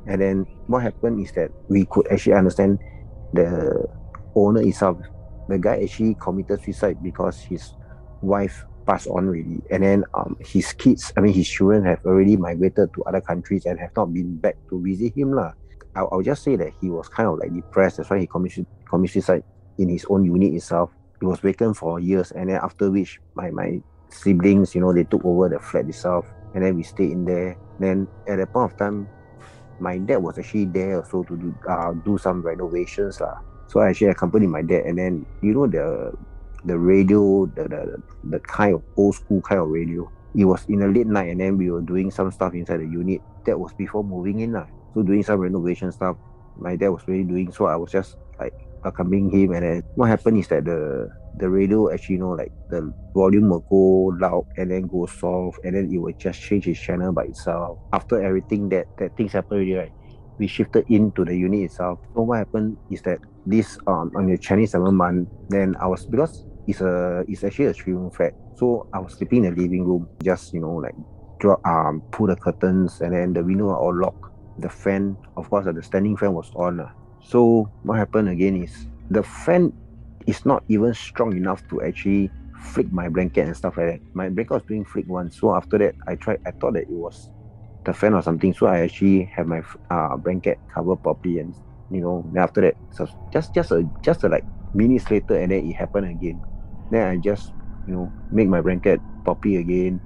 [0.07, 2.79] and then what happened is that we could actually understand
[3.33, 3.87] the
[4.35, 4.97] owner itself.
[5.49, 7.73] The guy actually committed suicide because his
[8.21, 12.37] wife passed on really and then um his kids i mean his children have already
[12.37, 15.51] migrated to other countries and have not been back to visit him lah.
[15.95, 17.97] I'll, I'll just say that he was kind of like depressed.
[17.97, 19.43] That's why he committed committed suicide
[19.77, 23.49] in his own unit itself it was vacant for years and then after which my
[23.51, 27.25] my siblings you know they took over the flat itself and then we stayed in
[27.25, 29.07] there then at that point of time
[29.79, 33.39] my dad was actually there also to do uh, do some renovations lah.
[33.67, 36.15] so I actually accompanied my dad and then you know the
[36.65, 40.09] the radio, the, the the kind of old school kind of radio.
[40.35, 42.89] It was in the late night, and then we were doing some stuff inside the
[42.89, 43.21] unit.
[43.45, 44.65] That was before moving in, lah.
[44.93, 46.17] So doing some renovation stuff.
[46.57, 48.53] My dad was really doing, so I was just like
[48.85, 49.51] accompanying him.
[49.53, 53.49] And then what happened is that the the radio actually, you know, like the volume
[53.49, 57.13] will go loud and then go soft, and then it will just change its channel
[57.13, 57.79] by itself.
[57.93, 59.93] After everything that that things happened already, right?
[60.37, 61.99] We shifted into the unit itself.
[62.13, 66.05] So what happened is that this um on the Chinese seven month, then I was
[66.09, 68.33] because it's a it's actually a three room flat.
[68.55, 70.95] So I was sleeping in the living room, just you know like
[71.39, 74.19] draw um pull the curtains and then the window are all locked.
[74.57, 76.85] The fan, of course, uh, the standing fan was on.
[77.25, 79.73] So what happened again is the fan
[80.27, 82.29] is not even strong enough to actually
[82.61, 84.01] flick my blanket and stuff like that.
[84.13, 85.39] My blanket was being flicked once.
[85.39, 86.39] So after that, I tried.
[86.45, 87.29] I thought that it was
[87.85, 88.53] the fan or something.
[88.53, 91.55] So I actually have my uh, blanket covered properly, and
[91.89, 95.51] you know, then after that, so just just a just a like minutes later, and
[95.51, 96.41] then it happened again.
[96.91, 97.53] Then I just,
[97.87, 99.99] you know, make my blanket poppy again.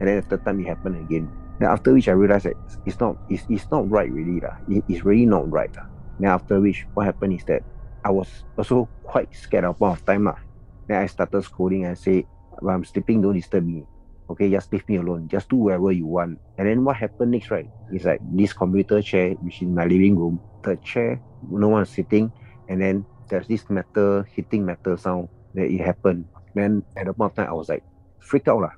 [0.00, 1.30] And then the third time it happened again.
[1.60, 4.40] Then after which I realized that it's not it's, it's not right really.
[4.40, 4.58] lah.
[4.66, 5.70] It, it's really not right.
[5.76, 5.93] lah.
[6.18, 7.62] Then after which what happened is that
[8.04, 10.24] I was also quite scared of one of time.
[10.24, 10.38] lah.
[10.86, 12.26] Then I started scolding and say,
[12.60, 13.86] I'm sleeping, don't disturb me.
[14.28, 15.28] Okay, just leave me alone.
[15.28, 16.38] Just do whatever you want.
[16.56, 17.68] And then what happened next, right?
[17.92, 20.40] Is like this computer chair, which is in my living room.
[20.62, 22.32] The chair, no one is sitting,
[22.68, 26.24] and then there's this metal hitting metal sound that it happened.
[26.54, 27.84] Then at the point of time, I was like
[28.20, 28.72] freaked out lah.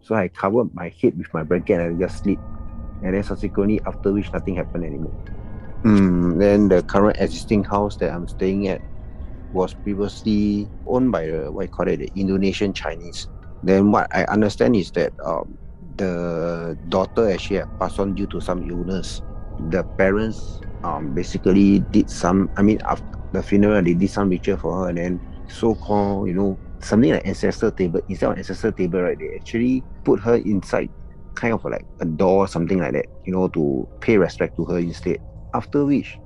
[0.00, 2.38] So I covered my head with my blanket and I just sleep.
[3.02, 5.14] And then subsequently, after which nothing happened anymore.
[5.84, 8.80] Mm, then the current existing house that I'm staying at
[9.52, 13.28] was previously owned by the what you call it, the Indonesian Chinese.
[13.62, 15.58] Then what I understand is that um,
[15.96, 19.20] the daughter actually had passed on due to some illness.
[19.68, 22.50] The parents um, basically did some.
[22.56, 26.34] I mean, after the funeral, they did some ritual for her, and then so-called, you
[26.34, 28.00] know, something like ancestor table.
[28.08, 30.88] Instead of ancestor table, right, they actually put her inside,
[31.34, 34.78] kind of like a door, something like that, you know, to pay respect to her
[34.78, 35.18] instead.
[35.54, 36.18] After which,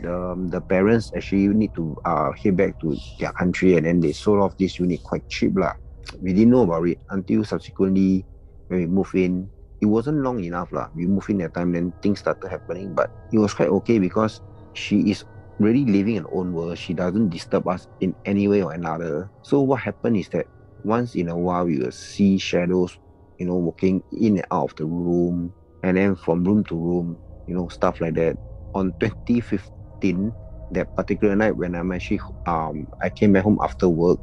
[0.00, 4.00] the, um, the parents actually need to uh, head back to their country and then
[4.00, 5.74] they sold off this unit quite cheap lah.
[6.22, 8.24] We didn't know about it until subsequently
[8.68, 9.50] when we moved in.
[9.80, 10.88] It wasn't long enough lah.
[10.94, 12.94] We moved in that time, then things started happening.
[12.94, 14.40] But it was quite okay because
[14.74, 15.24] she is
[15.58, 16.78] really living in her own world.
[16.78, 19.30] She doesn't disturb us in any way or another.
[19.42, 20.46] So what happened is that
[20.84, 22.98] once in a while we will see shadows,
[23.38, 25.52] you know, walking in and out of the room,
[25.82, 28.36] and then from room to room, you know, stuff like that.
[28.74, 30.32] On 2015,
[30.72, 34.18] that particular night when I'm actually um I came back home after work,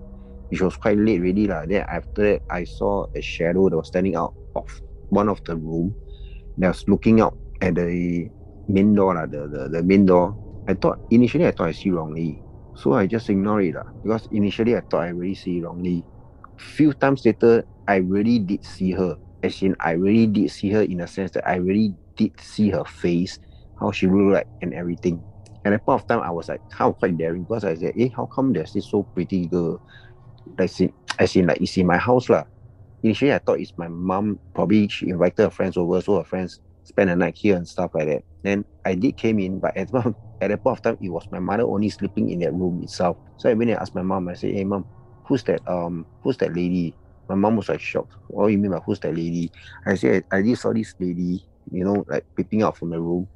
[0.49, 1.47] which was quite late already.
[1.47, 1.65] La.
[1.65, 4.65] Then after that, I saw a shadow that was standing out of
[5.09, 5.95] one of the room
[6.57, 8.29] that was looking out at the
[8.67, 10.35] main door, la, the, the, the main door.
[10.67, 12.43] I thought, initially, I thought I see wrongly.
[12.75, 16.05] So I just ignored it la, because initially I thought I really see wrongly.
[16.57, 19.17] Few times later, I really did see her.
[19.43, 22.69] As in, I really did see her in a sense that I really did see
[22.69, 23.39] her face,
[23.79, 25.23] how she looked like, and everything.
[25.65, 28.11] At that point of time, I was like, how quite daring because I said, hey,
[28.15, 29.81] how come there's this so pretty girl?
[30.57, 32.43] As in, I in like, it's in my house lah.
[33.03, 34.39] Initially, I thought it's my mom.
[34.53, 37.91] Probably she invited her friends over, so her friends spend a night here and stuff
[37.93, 38.23] like that.
[38.43, 40.13] Then I did came in, but at, at
[40.49, 43.17] that point of time, it was my mother only sleeping in that room itself.
[43.37, 44.27] So I went and asked my mom.
[44.29, 44.85] I said, hey, mom,
[45.27, 45.61] who's that?
[45.67, 46.97] Um, who's that lady?
[47.29, 48.13] My mom was like shocked.
[48.27, 49.51] What do you mean by who's that lady?
[49.85, 53.29] I said, I just saw this lady, you know, like peeping out from the room.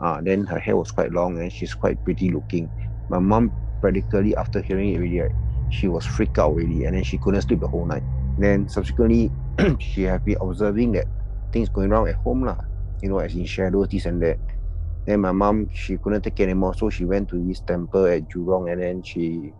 [0.00, 2.68] Uh, then her hair was quite long and she's quite pretty looking.
[3.08, 5.32] My mom practically after hearing it really, right,
[5.70, 8.02] she was freaked out really, and then she couldn't sleep the whole night.
[8.38, 9.30] Then subsequently
[9.78, 11.06] she had been observing that
[11.52, 12.58] things going wrong at home lah.
[13.02, 14.38] You know, as in shadows, this and that.
[15.06, 18.28] Then my mom she couldn't take it anymore, so she went to this temple at
[18.28, 19.52] Jurong and then she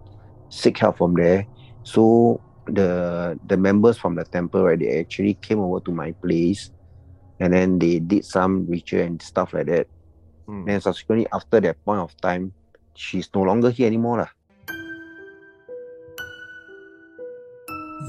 [0.49, 1.47] seek help from there.
[1.82, 6.70] So the the members from the temple right they actually came over to my place
[7.41, 9.87] and then they did some ritual and stuff like that
[10.49, 10.67] mm.
[10.67, 12.53] then subsequently after that point of time
[12.95, 14.29] she's no longer here anymore lah.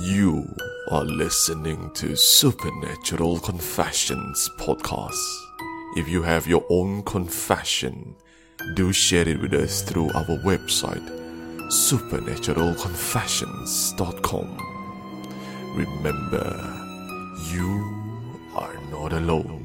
[0.01, 0.43] you
[0.91, 5.15] are listening to supernatural confessions podcast
[5.95, 8.15] if you have your own confession
[8.75, 11.25] do share it with us through our website
[11.69, 14.57] supernaturalconfessions.com.
[15.75, 16.73] Remember,
[17.51, 17.83] you
[18.55, 19.64] are not alone.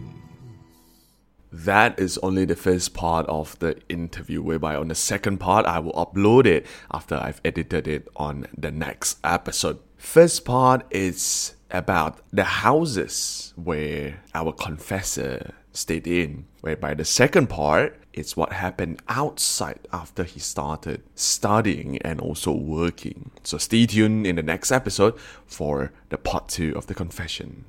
[1.52, 5.80] That is only the first part of the interview, whereby on the second part, I
[5.80, 9.80] will upload it after I've edited it on the next episode.
[9.96, 18.00] First part is about the houses where our confessor stayed in, whereby the second part
[18.12, 23.30] is what happened outside after he started studying and also working.
[23.44, 27.64] So stay tuned in the next episode for the part two of the confession.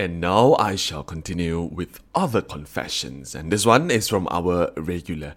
[0.00, 5.34] And now I shall continue with other confessions, and this one is from our regular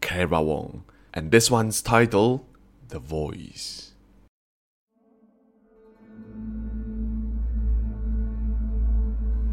[0.00, 0.82] Kara Wong,
[1.14, 2.44] and this one's title
[2.88, 3.92] The Voice.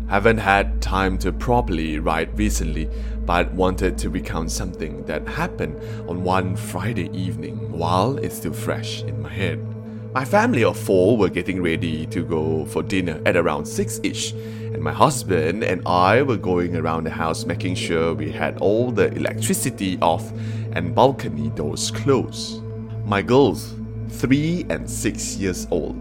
[0.08, 2.89] Haven't had time to properly write recently,
[3.28, 5.80] but wanted to recount something that happened
[6.10, 9.79] on one Friday evening while it's still fresh in my head.
[10.12, 14.32] My family of four were getting ready to go for dinner at around 6 ish,
[14.32, 18.89] and my husband and I were going around the house making sure we had all
[18.89, 20.32] the electricity off
[20.72, 22.64] and balcony doors closed.
[23.05, 23.76] My girls,
[24.10, 25.95] 3 and 6 years old,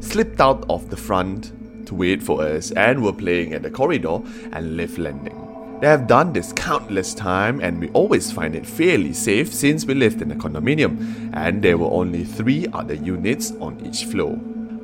[0.00, 1.52] slipped out of the front
[1.86, 5.49] to wait for us and were playing at the corridor and lift landing.
[5.80, 9.94] They have done this countless time and we always find it fairly safe since we
[9.94, 14.36] lived in a condominium and there were only three other units on each floor.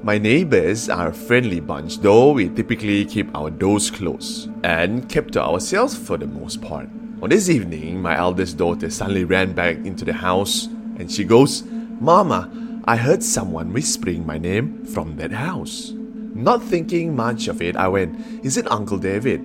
[0.03, 5.33] My neighbors are a friendly bunch though we typically keep our doors closed and kept
[5.35, 6.89] to ourselves for the most part.
[7.21, 10.65] On this evening, my eldest daughter suddenly ran back into the house
[10.97, 11.63] and she goes,
[12.01, 12.51] Mama,
[12.87, 15.93] I heard someone whispering my name from that house.
[15.93, 19.45] Not thinking much of it, I went, Is it Uncle David?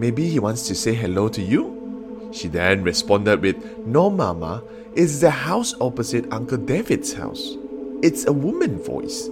[0.00, 2.30] Maybe he wants to say hello to you?
[2.32, 4.62] She then responded with, No, Mama,
[4.96, 7.58] it's the house opposite Uncle David's house.
[8.02, 9.28] It's a woman voice.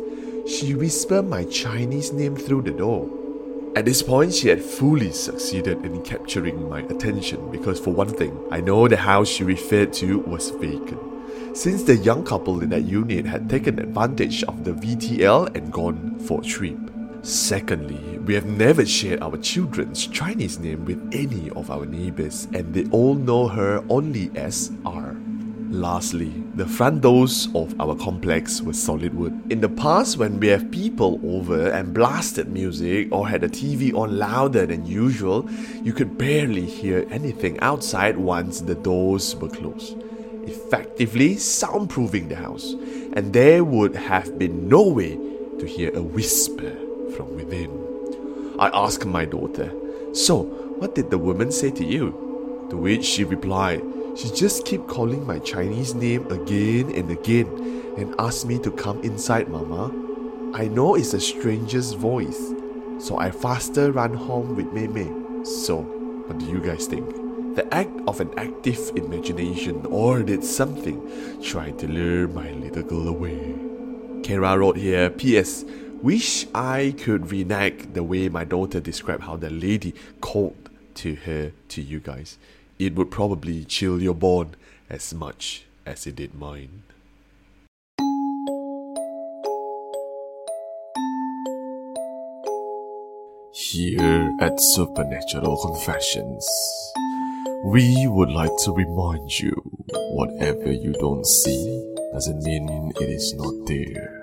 [0.47, 3.09] She whispered my Chinese name through the door.
[3.77, 8.39] At this point, she had fully succeeded in capturing my attention because, for one thing,
[8.51, 11.01] I know the house she referred to was vacant
[11.55, 16.19] since the young couple in that unit had taken advantage of the VTL and gone
[16.21, 16.79] for a trip.
[17.23, 22.73] Secondly, we have never shared our children's Chinese name with any of our neighbors, and
[22.73, 25.16] they all know her only as R.
[25.71, 29.39] Lastly, the front doors of our complex were solid wood.
[29.51, 33.93] In the past, when we have people over and blasted music or had the TV
[33.93, 35.47] on louder than usual,
[35.83, 39.97] you could barely hear anything outside once the doors were closed,
[40.45, 42.73] effectively soundproofing the house,
[43.12, 45.19] and there would have been no way
[45.59, 47.70] to hear a whisper from within.
[48.59, 49.72] I asked my daughter,
[50.12, 50.42] So,
[50.78, 52.66] what did the woman say to you?
[52.70, 53.82] To which she replied,
[54.16, 57.46] She just kept calling my Chinese name again and again
[57.96, 59.92] and asked me to come inside, Mama.
[60.54, 62.52] I know it's a stranger's voice,
[62.98, 65.44] so I faster ran home with Mei Mei.
[65.44, 65.82] So,
[66.26, 67.06] what do you guys think?
[67.54, 71.00] The act of an active imagination or did something
[71.42, 73.54] try to lure my little girl away?
[74.22, 75.64] Kara wrote here, P.S.
[76.03, 81.51] Wish I could reenact the way my daughter described how the lady called to her
[81.70, 82.38] to you guys.
[82.78, 84.55] It would probably chill your bone
[84.88, 86.84] as much as it did mine.
[93.53, 96.46] Here at Supernatural Confessions,
[97.64, 99.53] we would like to remind you
[100.12, 104.18] whatever you don't see doesn't mean it is not there.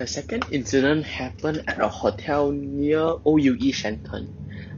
[0.00, 4.32] The second incident happened at a hotel near OUE Shenton.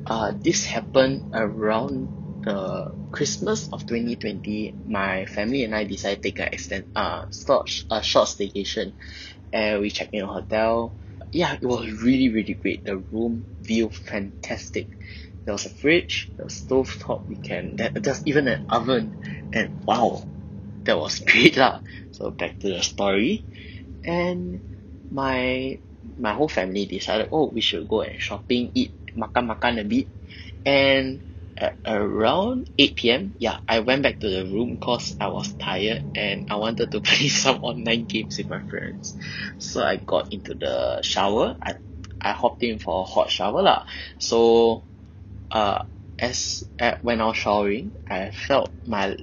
[0.05, 4.75] Uh, this happened around the Christmas of 2020.
[4.85, 8.95] My family and I decided to take a extend uh short a short staycation,
[9.53, 10.93] and we checked in a hotel.
[11.31, 12.85] Yeah, it was really really great.
[12.85, 14.89] The room view fantastic.
[15.45, 17.29] There was a fridge, there was stove top.
[17.29, 19.15] We can there, there's even an oven,
[19.53, 20.27] and wow,
[20.85, 21.79] that was great lah.
[22.11, 23.47] So back to the story,
[24.03, 24.63] and
[25.13, 25.79] my
[26.19, 30.09] my whole family decided oh we should go and shopping eat makan makan a bit.
[30.65, 31.21] And
[31.57, 33.35] at around 8 p.m.
[33.39, 37.01] yeah I went back to the room cause I was tired and I wanted to
[37.05, 39.15] play some online games with my friends.
[39.59, 41.57] So I got into the shower.
[41.63, 41.77] I
[42.21, 43.85] I hopped in for a hot shower lah.
[44.19, 44.87] So
[45.51, 45.83] uh
[46.19, 49.17] as at when I was showering I felt my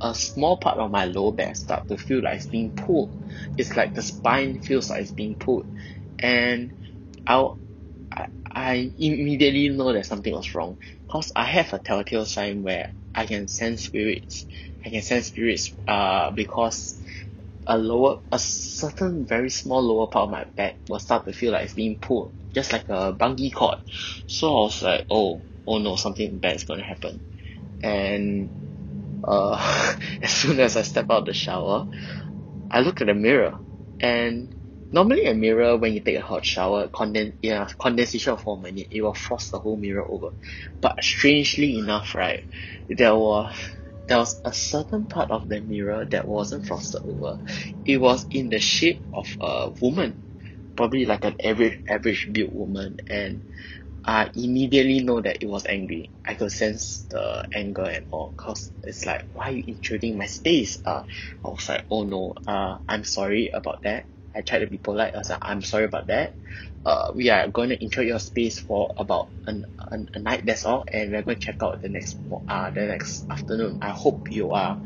[0.00, 3.12] a small part of my lower back start to feel like it's being pulled.
[3.56, 5.66] It's like the spine feels like it's being pulled,
[6.18, 6.72] and
[7.26, 12.92] I, I immediately know that something was wrong because I have a telltale sign where
[13.14, 14.46] I can sense spirits.
[14.84, 17.00] I can sense spirits uh because
[17.66, 21.52] a lower a certain very small lower part of my back will start to feel
[21.52, 23.78] like it's being pulled, just like a bungee cord.
[24.26, 27.20] So I was like, oh, oh no, something bad is gonna happen,
[27.82, 28.50] and
[29.24, 31.86] uh, as soon as I step out of the shower,
[32.70, 33.60] I look at the mirror,
[34.00, 34.54] and
[34.92, 38.88] normally a mirror when you take a hot shower, conden- yeah, condensation for a minute,
[38.90, 40.30] it will frost the whole mirror over.
[40.80, 42.44] But strangely enough, right,
[42.88, 43.54] there was
[44.08, 47.38] there was a certain part of the mirror that wasn't frosted over.
[47.84, 50.24] It was in the shape of a woman,
[50.76, 53.44] probably like an average average built woman, and
[54.04, 56.10] I immediately know that it was angry.
[56.24, 60.26] I could sense the anger and all, cause it's like, why are you intruding my
[60.26, 60.78] space?
[60.84, 61.02] Uh,
[61.44, 64.06] I was like, oh no, uh, I'm sorry about that.
[64.34, 65.14] I tried to be polite.
[65.14, 66.36] I was like, I'm sorry about that.
[66.84, 70.46] Uh, we are going to intrude your space for about an, an, a night.
[70.46, 72.16] That's all, and we're going to check out the next
[72.48, 73.78] uh the next afternoon.
[73.82, 74.78] I hope you are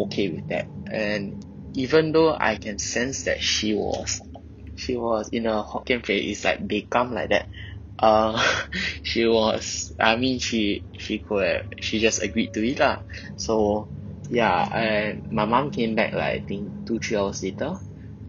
[0.00, 0.66] okay with that.
[0.90, 1.44] And
[1.74, 4.20] even though I can sense that she was,
[4.74, 7.48] she was in a Hokkien phrase, it's like become like that
[7.98, 8.38] uh
[9.02, 13.02] she was I mean she she could have, she just agreed to it lah.
[13.36, 13.88] So
[14.28, 17.78] yeah and my mom came back like I think two three hours later.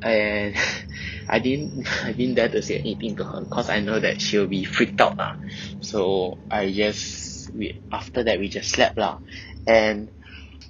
[0.01, 0.55] And
[1.27, 4.47] I didn't I didn't dare to say anything to her cause I know that she'll
[4.47, 5.33] be freaked out lah.
[5.79, 9.19] So I just we after that we just slept lah.
[9.67, 10.09] And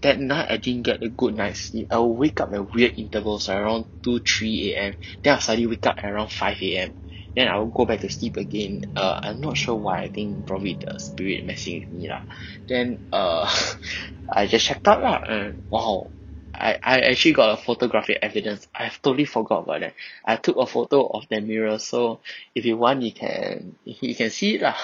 [0.02, 1.88] that night I didn't get a good night's sleep.
[1.92, 4.94] I will wake up at weird intervals around 2 3 a.m
[5.24, 6.96] then I'll suddenly wake up around 5 a.m
[7.36, 8.86] then I will go back to sleep again.
[8.96, 10.02] Uh I'm not sure why.
[10.02, 12.22] I think probably the spirit messing with me lah.
[12.68, 13.50] Then uh
[14.32, 15.22] I just checked out lah.
[15.28, 16.12] And wow.
[16.52, 18.68] I, I actually got a photographic evidence.
[18.76, 19.94] I've totally forgot about that.
[20.26, 21.80] I took a photo of the mirror.
[21.80, 22.20] So
[22.54, 24.76] if you want you can you can see it lah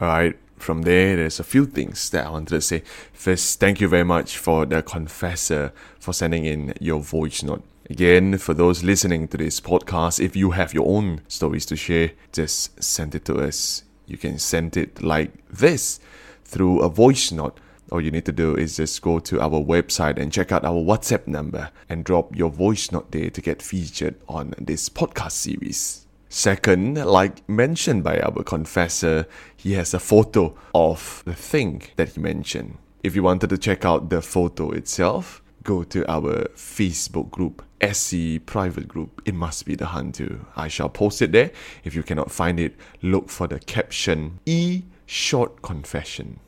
[0.00, 2.82] Alright, from there, there's a few things that I wanted to say.
[3.12, 7.62] First, thank you very much for the confessor for sending in your voice note.
[7.90, 12.12] Again, for those listening to this podcast, if you have your own stories to share,
[12.32, 13.82] just send it to us.
[14.06, 16.00] You can send it like this
[16.44, 17.60] through a voice note.
[17.92, 20.82] All you need to do is just go to our website and check out our
[20.82, 26.06] WhatsApp number and drop your voice note there to get featured on this podcast series.
[26.32, 29.26] Second, like mentioned by our confessor,
[29.56, 32.78] he has a photo of the thing that he mentioned.
[33.02, 38.46] If you wanted to check out the photo itself, go to our Facebook group, SC
[38.46, 39.20] private group.
[39.24, 40.44] It must be the Hantu.
[40.54, 41.50] I shall post it there.
[41.82, 46.38] If you cannot find it, look for the caption E short confession.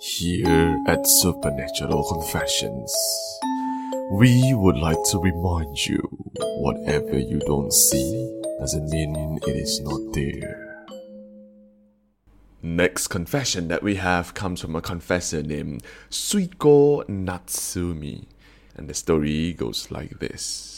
[0.00, 2.94] Here at Supernatural Confessions,
[4.12, 5.98] we would like to remind you
[6.60, 10.86] whatever you don't see doesn't mean it is not there.
[12.62, 18.26] Next confession that we have comes from a confessor named Suiko Natsumi.
[18.76, 20.77] And the story goes like this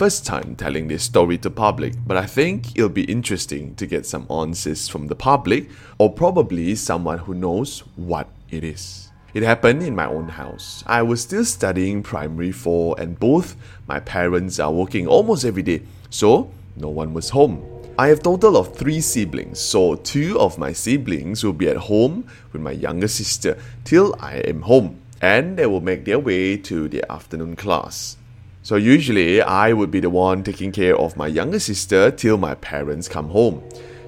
[0.00, 4.06] first time telling this story to public, but I think it'll be interesting to get
[4.06, 9.10] some answers from the public or probably someone who knows what it is.
[9.34, 10.82] It happened in my own house.
[10.86, 13.56] I was still studying primary 4 and both
[13.88, 17.62] my parents are working almost every day, so no one was home.
[17.98, 22.24] I have total of 3 siblings, so two of my siblings will be at home
[22.54, 26.88] with my younger sister till I am home and they will make their way to
[26.88, 28.16] their afternoon class.
[28.62, 32.54] So usually I would be the one taking care of my younger sister till my
[32.54, 33.62] parents come home.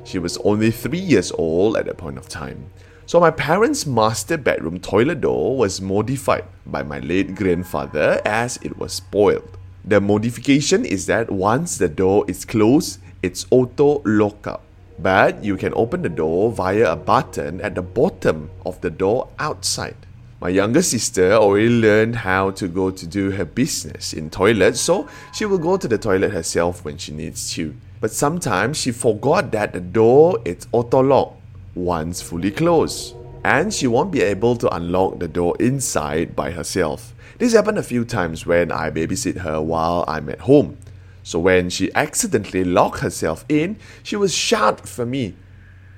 [0.05, 2.66] She was only 3 years old at that point of time.
[3.07, 8.78] So my parents' master bedroom toilet door was modified by my late grandfather as it
[8.78, 9.57] was spoiled.
[9.84, 14.62] The modification is that once the door is closed, it's auto lock up.
[14.98, 19.28] But you can open the door via a button at the bottom of the door
[19.38, 19.96] outside.
[20.43, 25.07] My younger sister already learned how to go to do her business in toilet, so
[25.32, 27.76] she will go to the toilet herself when she needs to.
[28.01, 31.36] But sometimes she forgot that the door is auto lock
[31.76, 33.14] once fully closed,
[33.45, 37.14] and she won't be able to unlock the door inside by herself.
[37.38, 40.76] This happened a few times when I babysit her while I'm at home.
[41.22, 45.36] So when she accidentally locked herself in, she would shout for me,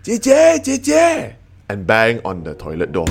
[0.02, 0.18] "Jie
[0.60, 1.36] Jie,"
[1.66, 3.06] and bang on the toilet door.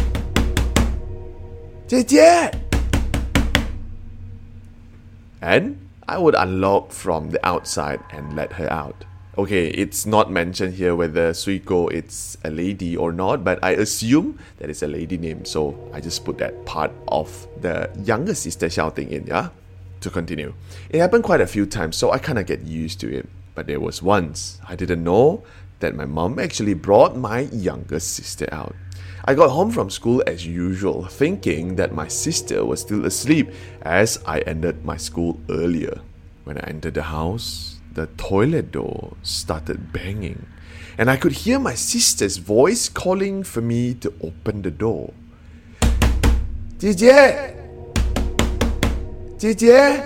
[5.42, 5.78] And
[6.08, 9.06] I would unlock from the outside and let her out.
[9.38, 14.40] Okay, it's not mentioned here whether Suiko it's a lady or not, but I assume
[14.58, 18.72] that it's a lady name, so I just put that part of the younger sister
[18.72, 19.50] shouting in, yeah?
[20.02, 20.56] To continue.
[20.90, 23.30] It happened quite a few times, so I kinda get used to it.
[23.54, 25.44] But there was once I didn't know
[25.80, 28.76] that my mom actually brought my younger sister out.
[29.25, 33.51] I got home from school as usual, thinking that my sister was still asleep
[33.83, 36.01] as I ended my school earlier.
[36.45, 40.47] When I entered the house, the toilet door started banging,
[40.97, 45.13] and I could hear my sister's voice calling for me to open the door.
[46.79, 47.55] 姐姐,
[49.37, 50.01] 姐姐.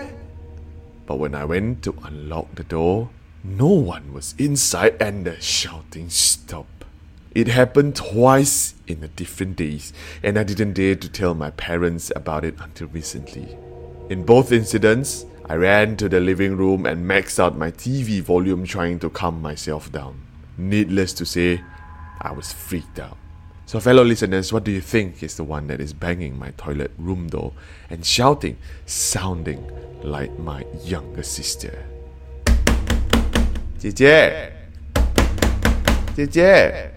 [1.07, 3.11] But when I went to unlock the door,
[3.45, 6.76] no one was inside and the shouting stopped.
[7.35, 9.93] It happened twice in a different days,
[10.23, 13.57] and I didn't dare to tell my parents about it until recently.
[14.11, 18.67] In both incidents, I ran to the living room and maxed out my TV volume
[18.67, 20.21] trying to calm myself down.
[20.59, 21.63] Needless to say,
[22.21, 23.17] I was freaked out.
[23.65, 26.91] So, fellow listeners, what do you think is the one that is banging my toilet
[26.99, 27.53] room door
[27.89, 29.67] and shouting, sounding
[30.03, 31.79] like my younger sister?
[33.79, 34.53] 姐姐，
[36.15, 36.96] 姐姐。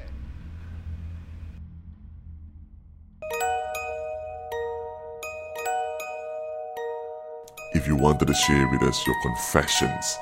[7.81, 10.19] If you wanted to share with us your confessions,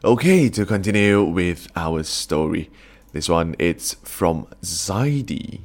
[0.02, 2.72] Okay, to continue with our story.
[3.12, 5.60] This one it's from Zaidi.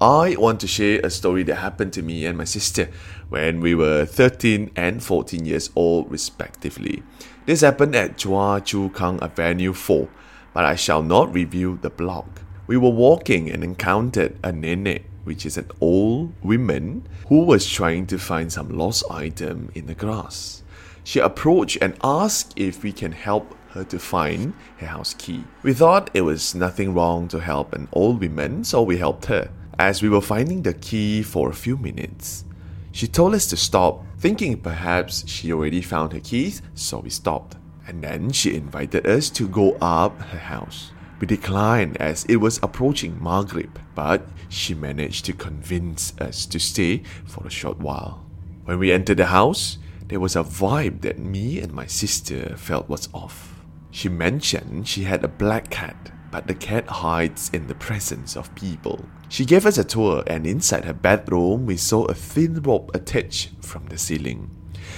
[0.00, 2.88] I want to share a story that happened to me and my sister
[3.28, 7.02] when we were 13 and 14 years old, respectively.
[7.44, 10.08] This happened at Choa Chu Kang Avenue 4,
[10.54, 12.42] but I shall not review the block.
[12.68, 18.06] We were walking and encountered a nenek, which is an old woman who was trying
[18.06, 20.62] to find some lost item in the grass.
[21.04, 25.44] She approached and asked if we can help her to find her house key.
[25.62, 29.50] We thought it was nothing wrong to help an old woman, so we helped her.
[29.78, 32.44] As we were finding the key for a few minutes,
[32.92, 37.56] she told us to stop, thinking perhaps she already found her keys, so we stopped.
[37.86, 40.92] And then she invited us to go up her house.
[41.22, 47.04] We declined as it was approaching Maghrib, but she managed to convince us to stay
[47.26, 48.26] for a short while.
[48.64, 52.88] When we entered the house, there was a vibe that me and my sister felt
[52.88, 53.62] was off.
[53.92, 58.52] She mentioned she had a black cat, but the cat hides in the presence of
[58.56, 59.04] people.
[59.28, 63.50] She gave us a tour, and inside her bedroom, we saw a thin rope attached
[63.60, 64.50] from the ceiling.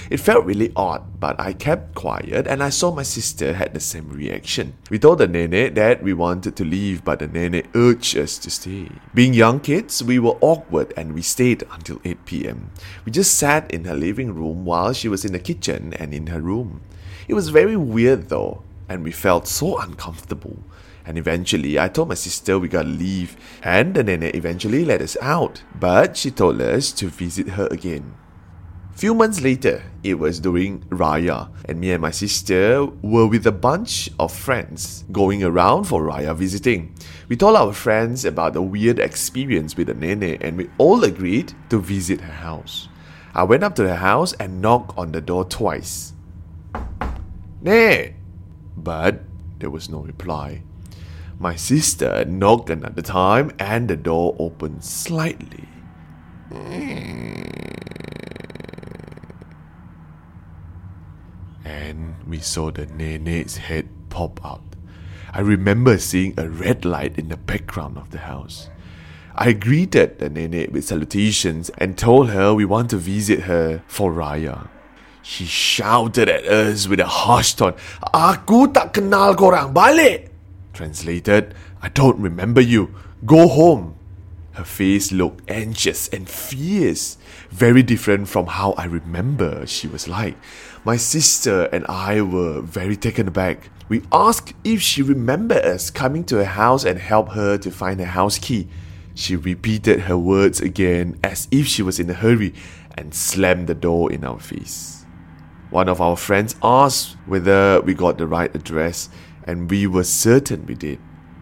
[0.09, 3.79] It felt really odd, but I kept quiet and I saw my sister had the
[3.79, 4.73] same reaction.
[4.89, 8.51] We told the nenek that we wanted to leave, but the nenek urged us to
[8.51, 8.89] stay.
[9.13, 12.71] Being young kids, we were awkward and we stayed until 8 pm.
[13.03, 16.27] We just sat in her living room while she was in the kitchen and in
[16.27, 16.81] her room.
[17.27, 20.59] It was very weird though, and we felt so uncomfortable.
[21.07, 25.17] And eventually, I told my sister we gotta leave, and the nenek eventually let us
[25.21, 28.15] out, but she told us to visit her again.
[28.95, 33.51] Few months later, it was during Raya, and me and my sister were with a
[33.51, 36.95] bunch of friends going around for Raya visiting.
[37.27, 41.51] We told our friends about the weird experience with the nenek, and we all agreed
[41.71, 42.87] to visit her house.
[43.33, 46.13] I went up to her house and knocked on the door twice.
[47.61, 48.15] Ne!
[48.77, 49.23] But
[49.59, 50.63] there was no reply.
[51.37, 55.67] My sister knocked another time, and the door opened slightly.
[61.65, 64.61] And we saw the nenek's head pop out.
[65.33, 68.69] I remember seeing a red light in the background of the house.
[69.35, 74.13] I greeted the nenek with salutations and told her we want to visit her for
[74.13, 74.69] Raya.
[75.23, 77.73] She shouted at us with a harsh tone,
[78.13, 80.29] Aku tak kenal korang, balik!
[80.71, 81.51] Translated,
[81.81, 82.93] I don't remember you,
[83.25, 83.97] go home.
[84.53, 87.17] Her face looked anxious and fierce,
[87.49, 90.37] very different from how I remember she was like.
[90.85, 93.71] My sister and I were very taken aback.
[93.89, 97.99] We asked if she remembered us coming to her house and help her to find
[97.99, 98.67] her house key.
[99.15, 102.53] She repeated her words again as if she was in a hurry
[102.95, 105.07] and slammed the door in our face.
[105.71, 109.09] One of our friends asked whether we got the right address,
[109.45, 110.99] and we were certain we did.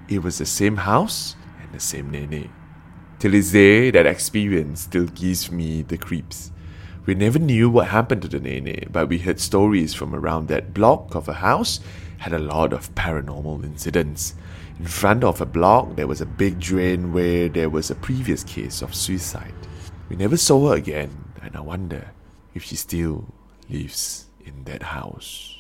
[0.08, 2.50] It was the same house and the same nenek.
[3.20, 6.53] Till this day, that experience still gives me the creeps.
[7.06, 10.74] We never knew what happened to the Nenek, but we heard stories from around that
[10.74, 11.82] block of a house
[12.20, 14.36] had a lot of paranormal incidents.
[14.80, 18.45] In front of a block, there was a big drain where there was a previous
[18.45, 19.54] case of suicide.
[20.08, 22.12] We never saw her again, and I wonder
[22.54, 23.26] if she still
[23.70, 25.58] lives in that house.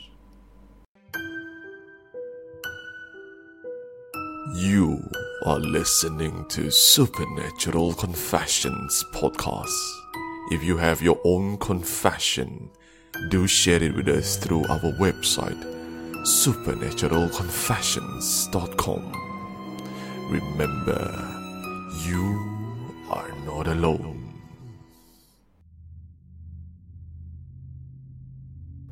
[4.55, 5.03] You
[5.45, 10.02] are listening to Supernatural Confessions podcast.
[10.51, 12.69] If you have your own confession,
[13.29, 15.57] do share it with us through our website,
[16.25, 19.13] supernaturalconfessions.com.
[20.29, 21.29] Remember,
[22.05, 22.37] you
[23.09, 24.19] are not alone.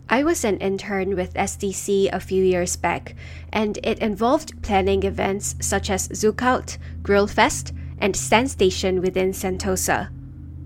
[0.07, 3.15] I was an intern with SDC a few years back,
[3.51, 10.09] and it involved planning events such as ZoukOut, Grillfest, and Sandsation within Sentosa.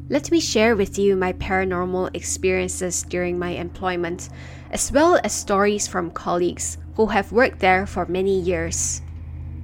[0.07, 4.29] Let me share with you my paranormal experiences during my employment,
[4.69, 9.01] as well as stories from colleagues who have worked there for many years.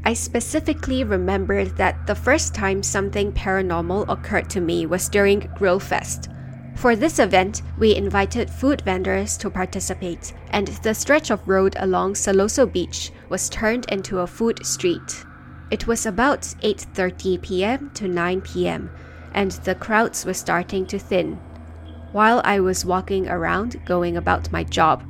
[0.03, 6.27] I specifically remember that the first time something paranormal occurred to me was during Grillfest.
[6.75, 12.15] For this event, we invited food vendors to participate, and the stretch of road along
[12.15, 15.23] Siloso Beach was turned into a food street.
[15.69, 17.91] It was about 8:30 p.m.
[17.93, 18.89] to 9 p.m.,
[19.33, 21.39] and the crowds were starting to thin.
[22.11, 25.03] While I was walking around going about my job,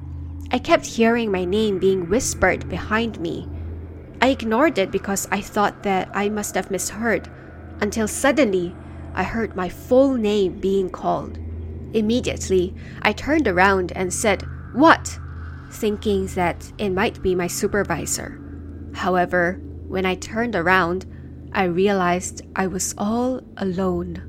[0.52, 3.48] I kept hearing my name being whispered behind me.
[4.22, 7.30] I ignored it because I thought that I must have misheard,
[7.80, 8.76] until suddenly
[9.16, 11.40] I heard my full name being called.
[11.94, 14.44] Immediately, I turned around and said,
[14.74, 15.18] What?
[15.72, 18.40] thinking that it might be my supervisor.
[18.94, 21.06] However, when I turned around,
[21.54, 24.22] I realized I was all alone.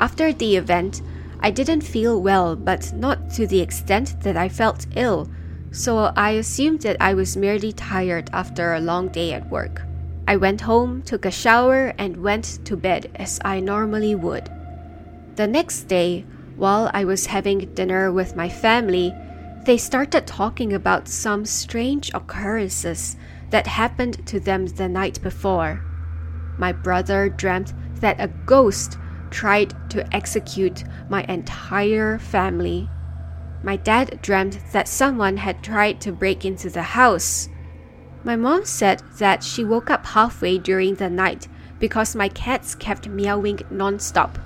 [0.00, 1.02] After the event,
[1.40, 5.28] I didn't feel well, but not to the extent that I felt ill,
[5.70, 9.82] so I assumed that I was merely tired after a long day at work.
[10.26, 14.50] I went home, took a shower, and went to bed as I normally would.
[15.36, 16.24] The next day,
[16.56, 19.14] while I was having dinner with my family,
[19.64, 23.16] they started talking about some strange occurrences
[23.50, 25.84] that happened to them the night before.
[26.58, 28.98] My brother dreamt that a ghost
[29.30, 32.88] tried to execute my entire family.
[33.62, 37.48] My dad dreamt that someone had tried to break into the house.
[38.24, 41.48] My mom said that she woke up halfway during the night
[41.78, 44.36] because my cats kept meowing nonstop.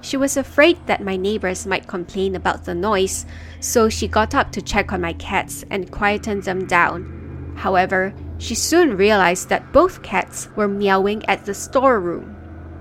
[0.00, 3.24] She was afraid that my neighbors might complain about the noise,
[3.60, 7.54] so she got up to check on my cats and quieten them down.
[7.56, 8.12] However,
[8.42, 12.34] she soon realized that both cats were meowing at the storeroom.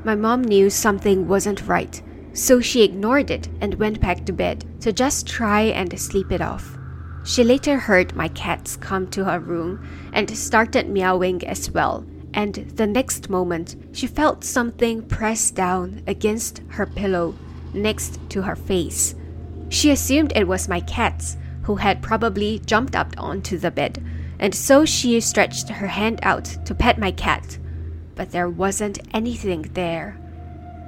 [0.04, 2.02] My mom knew something wasn't right,
[2.34, 6.42] so she ignored it and went back to bed to just try and sleep it
[6.42, 6.80] off.
[7.24, 12.56] She later heard my cats come to her room and started meowing as well, and
[12.56, 17.36] the next moment she felt something press down against her pillow
[17.72, 19.14] next to her face.
[19.70, 24.04] She assumed it was my cats, who had probably jumped up onto the bed,
[24.42, 27.60] and so she stretched her hand out to pet my cat.
[28.16, 30.18] But there wasn't anything there.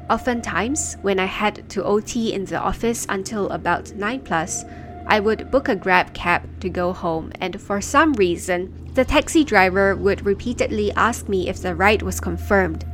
[0.09, 4.65] Oftentimes, when I had to OT in the office until about 9 plus,
[5.05, 9.43] I would book a grab cab to go home, and for some reason, the taxi
[9.43, 12.85] driver would repeatedly ask me if the ride was confirmed.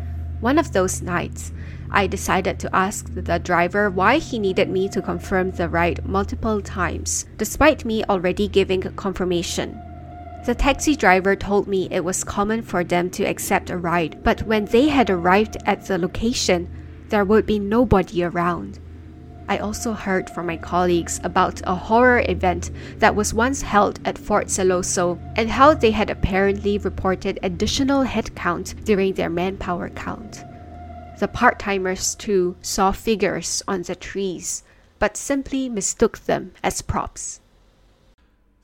[0.41, 1.51] One of those nights,
[1.91, 6.61] I decided to ask the driver why he needed me to confirm the ride multiple
[6.61, 9.79] times, despite me already giving confirmation.
[10.45, 14.43] The taxi driver told me it was common for them to accept a ride, but
[14.43, 16.69] when they had arrived at the location,
[17.09, 18.79] there would be nobody around.
[19.49, 22.69] I also heard from my colleagues about a horror event
[22.99, 28.85] that was once held at Fort Siloso and how they had apparently reported additional headcount
[28.85, 30.45] during their manpower count.
[31.19, 34.63] The part timers, too, saw figures on the trees,
[34.99, 37.41] but simply mistook them as props.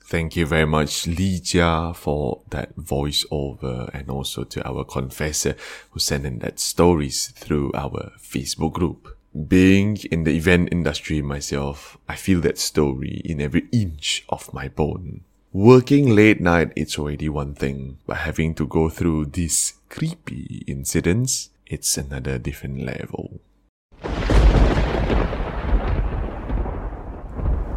[0.08, 5.56] Thank you very much, Li Jia, for that voiceover, and also to our confessor
[5.90, 9.16] who sent in that stories through our Facebook group.
[9.48, 14.68] Being in the event industry myself, I feel that story in every inch of my
[14.68, 15.22] bone.
[15.52, 21.50] Working late night, it's already one thing, but having to go through these creepy incidents
[21.66, 23.40] it's another different level.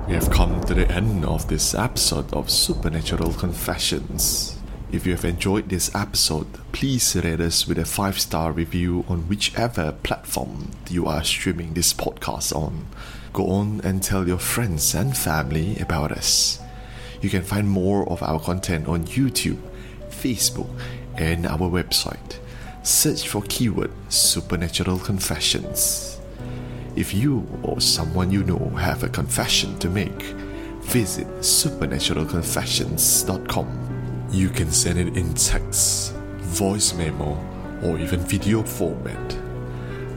[0.10, 4.58] We have come to the end of this episode of Supernatural Confessions.
[4.92, 9.30] If you have enjoyed this episode, please rate us with a 5 star review on
[9.30, 12.88] whichever platform you are streaming this podcast on.
[13.34, 16.60] Go on and tell your friends and family about us.
[17.22, 19.62] You can find more of our content on YouTube,
[20.10, 20.72] Facebook,
[21.18, 22.40] and our website
[22.82, 26.19] search for keyword supernatural confessions.
[27.00, 30.22] If you or someone you know have a confession to make,
[30.82, 34.28] visit supernaturalconfessions.com.
[34.32, 37.42] You can send it in text, voice memo,
[37.82, 39.38] or even video format.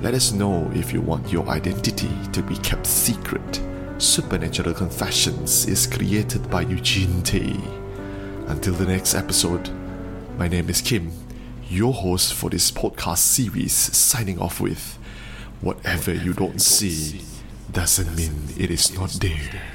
[0.02, 3.62] Let us know if you want your identity to be kept secret.
[3.98, 7.56] Supernatural Confessions is created by Eugene Tay.
[8.48, 9.70] Until the next episode,
[10.36, 11.12] my name is Kim
[11.72, 14.98] your host for this podcast series, signing off with
[15.62, 17.22] Whatever you don't see
[17.70, 19.71] doesn't mean it is not there.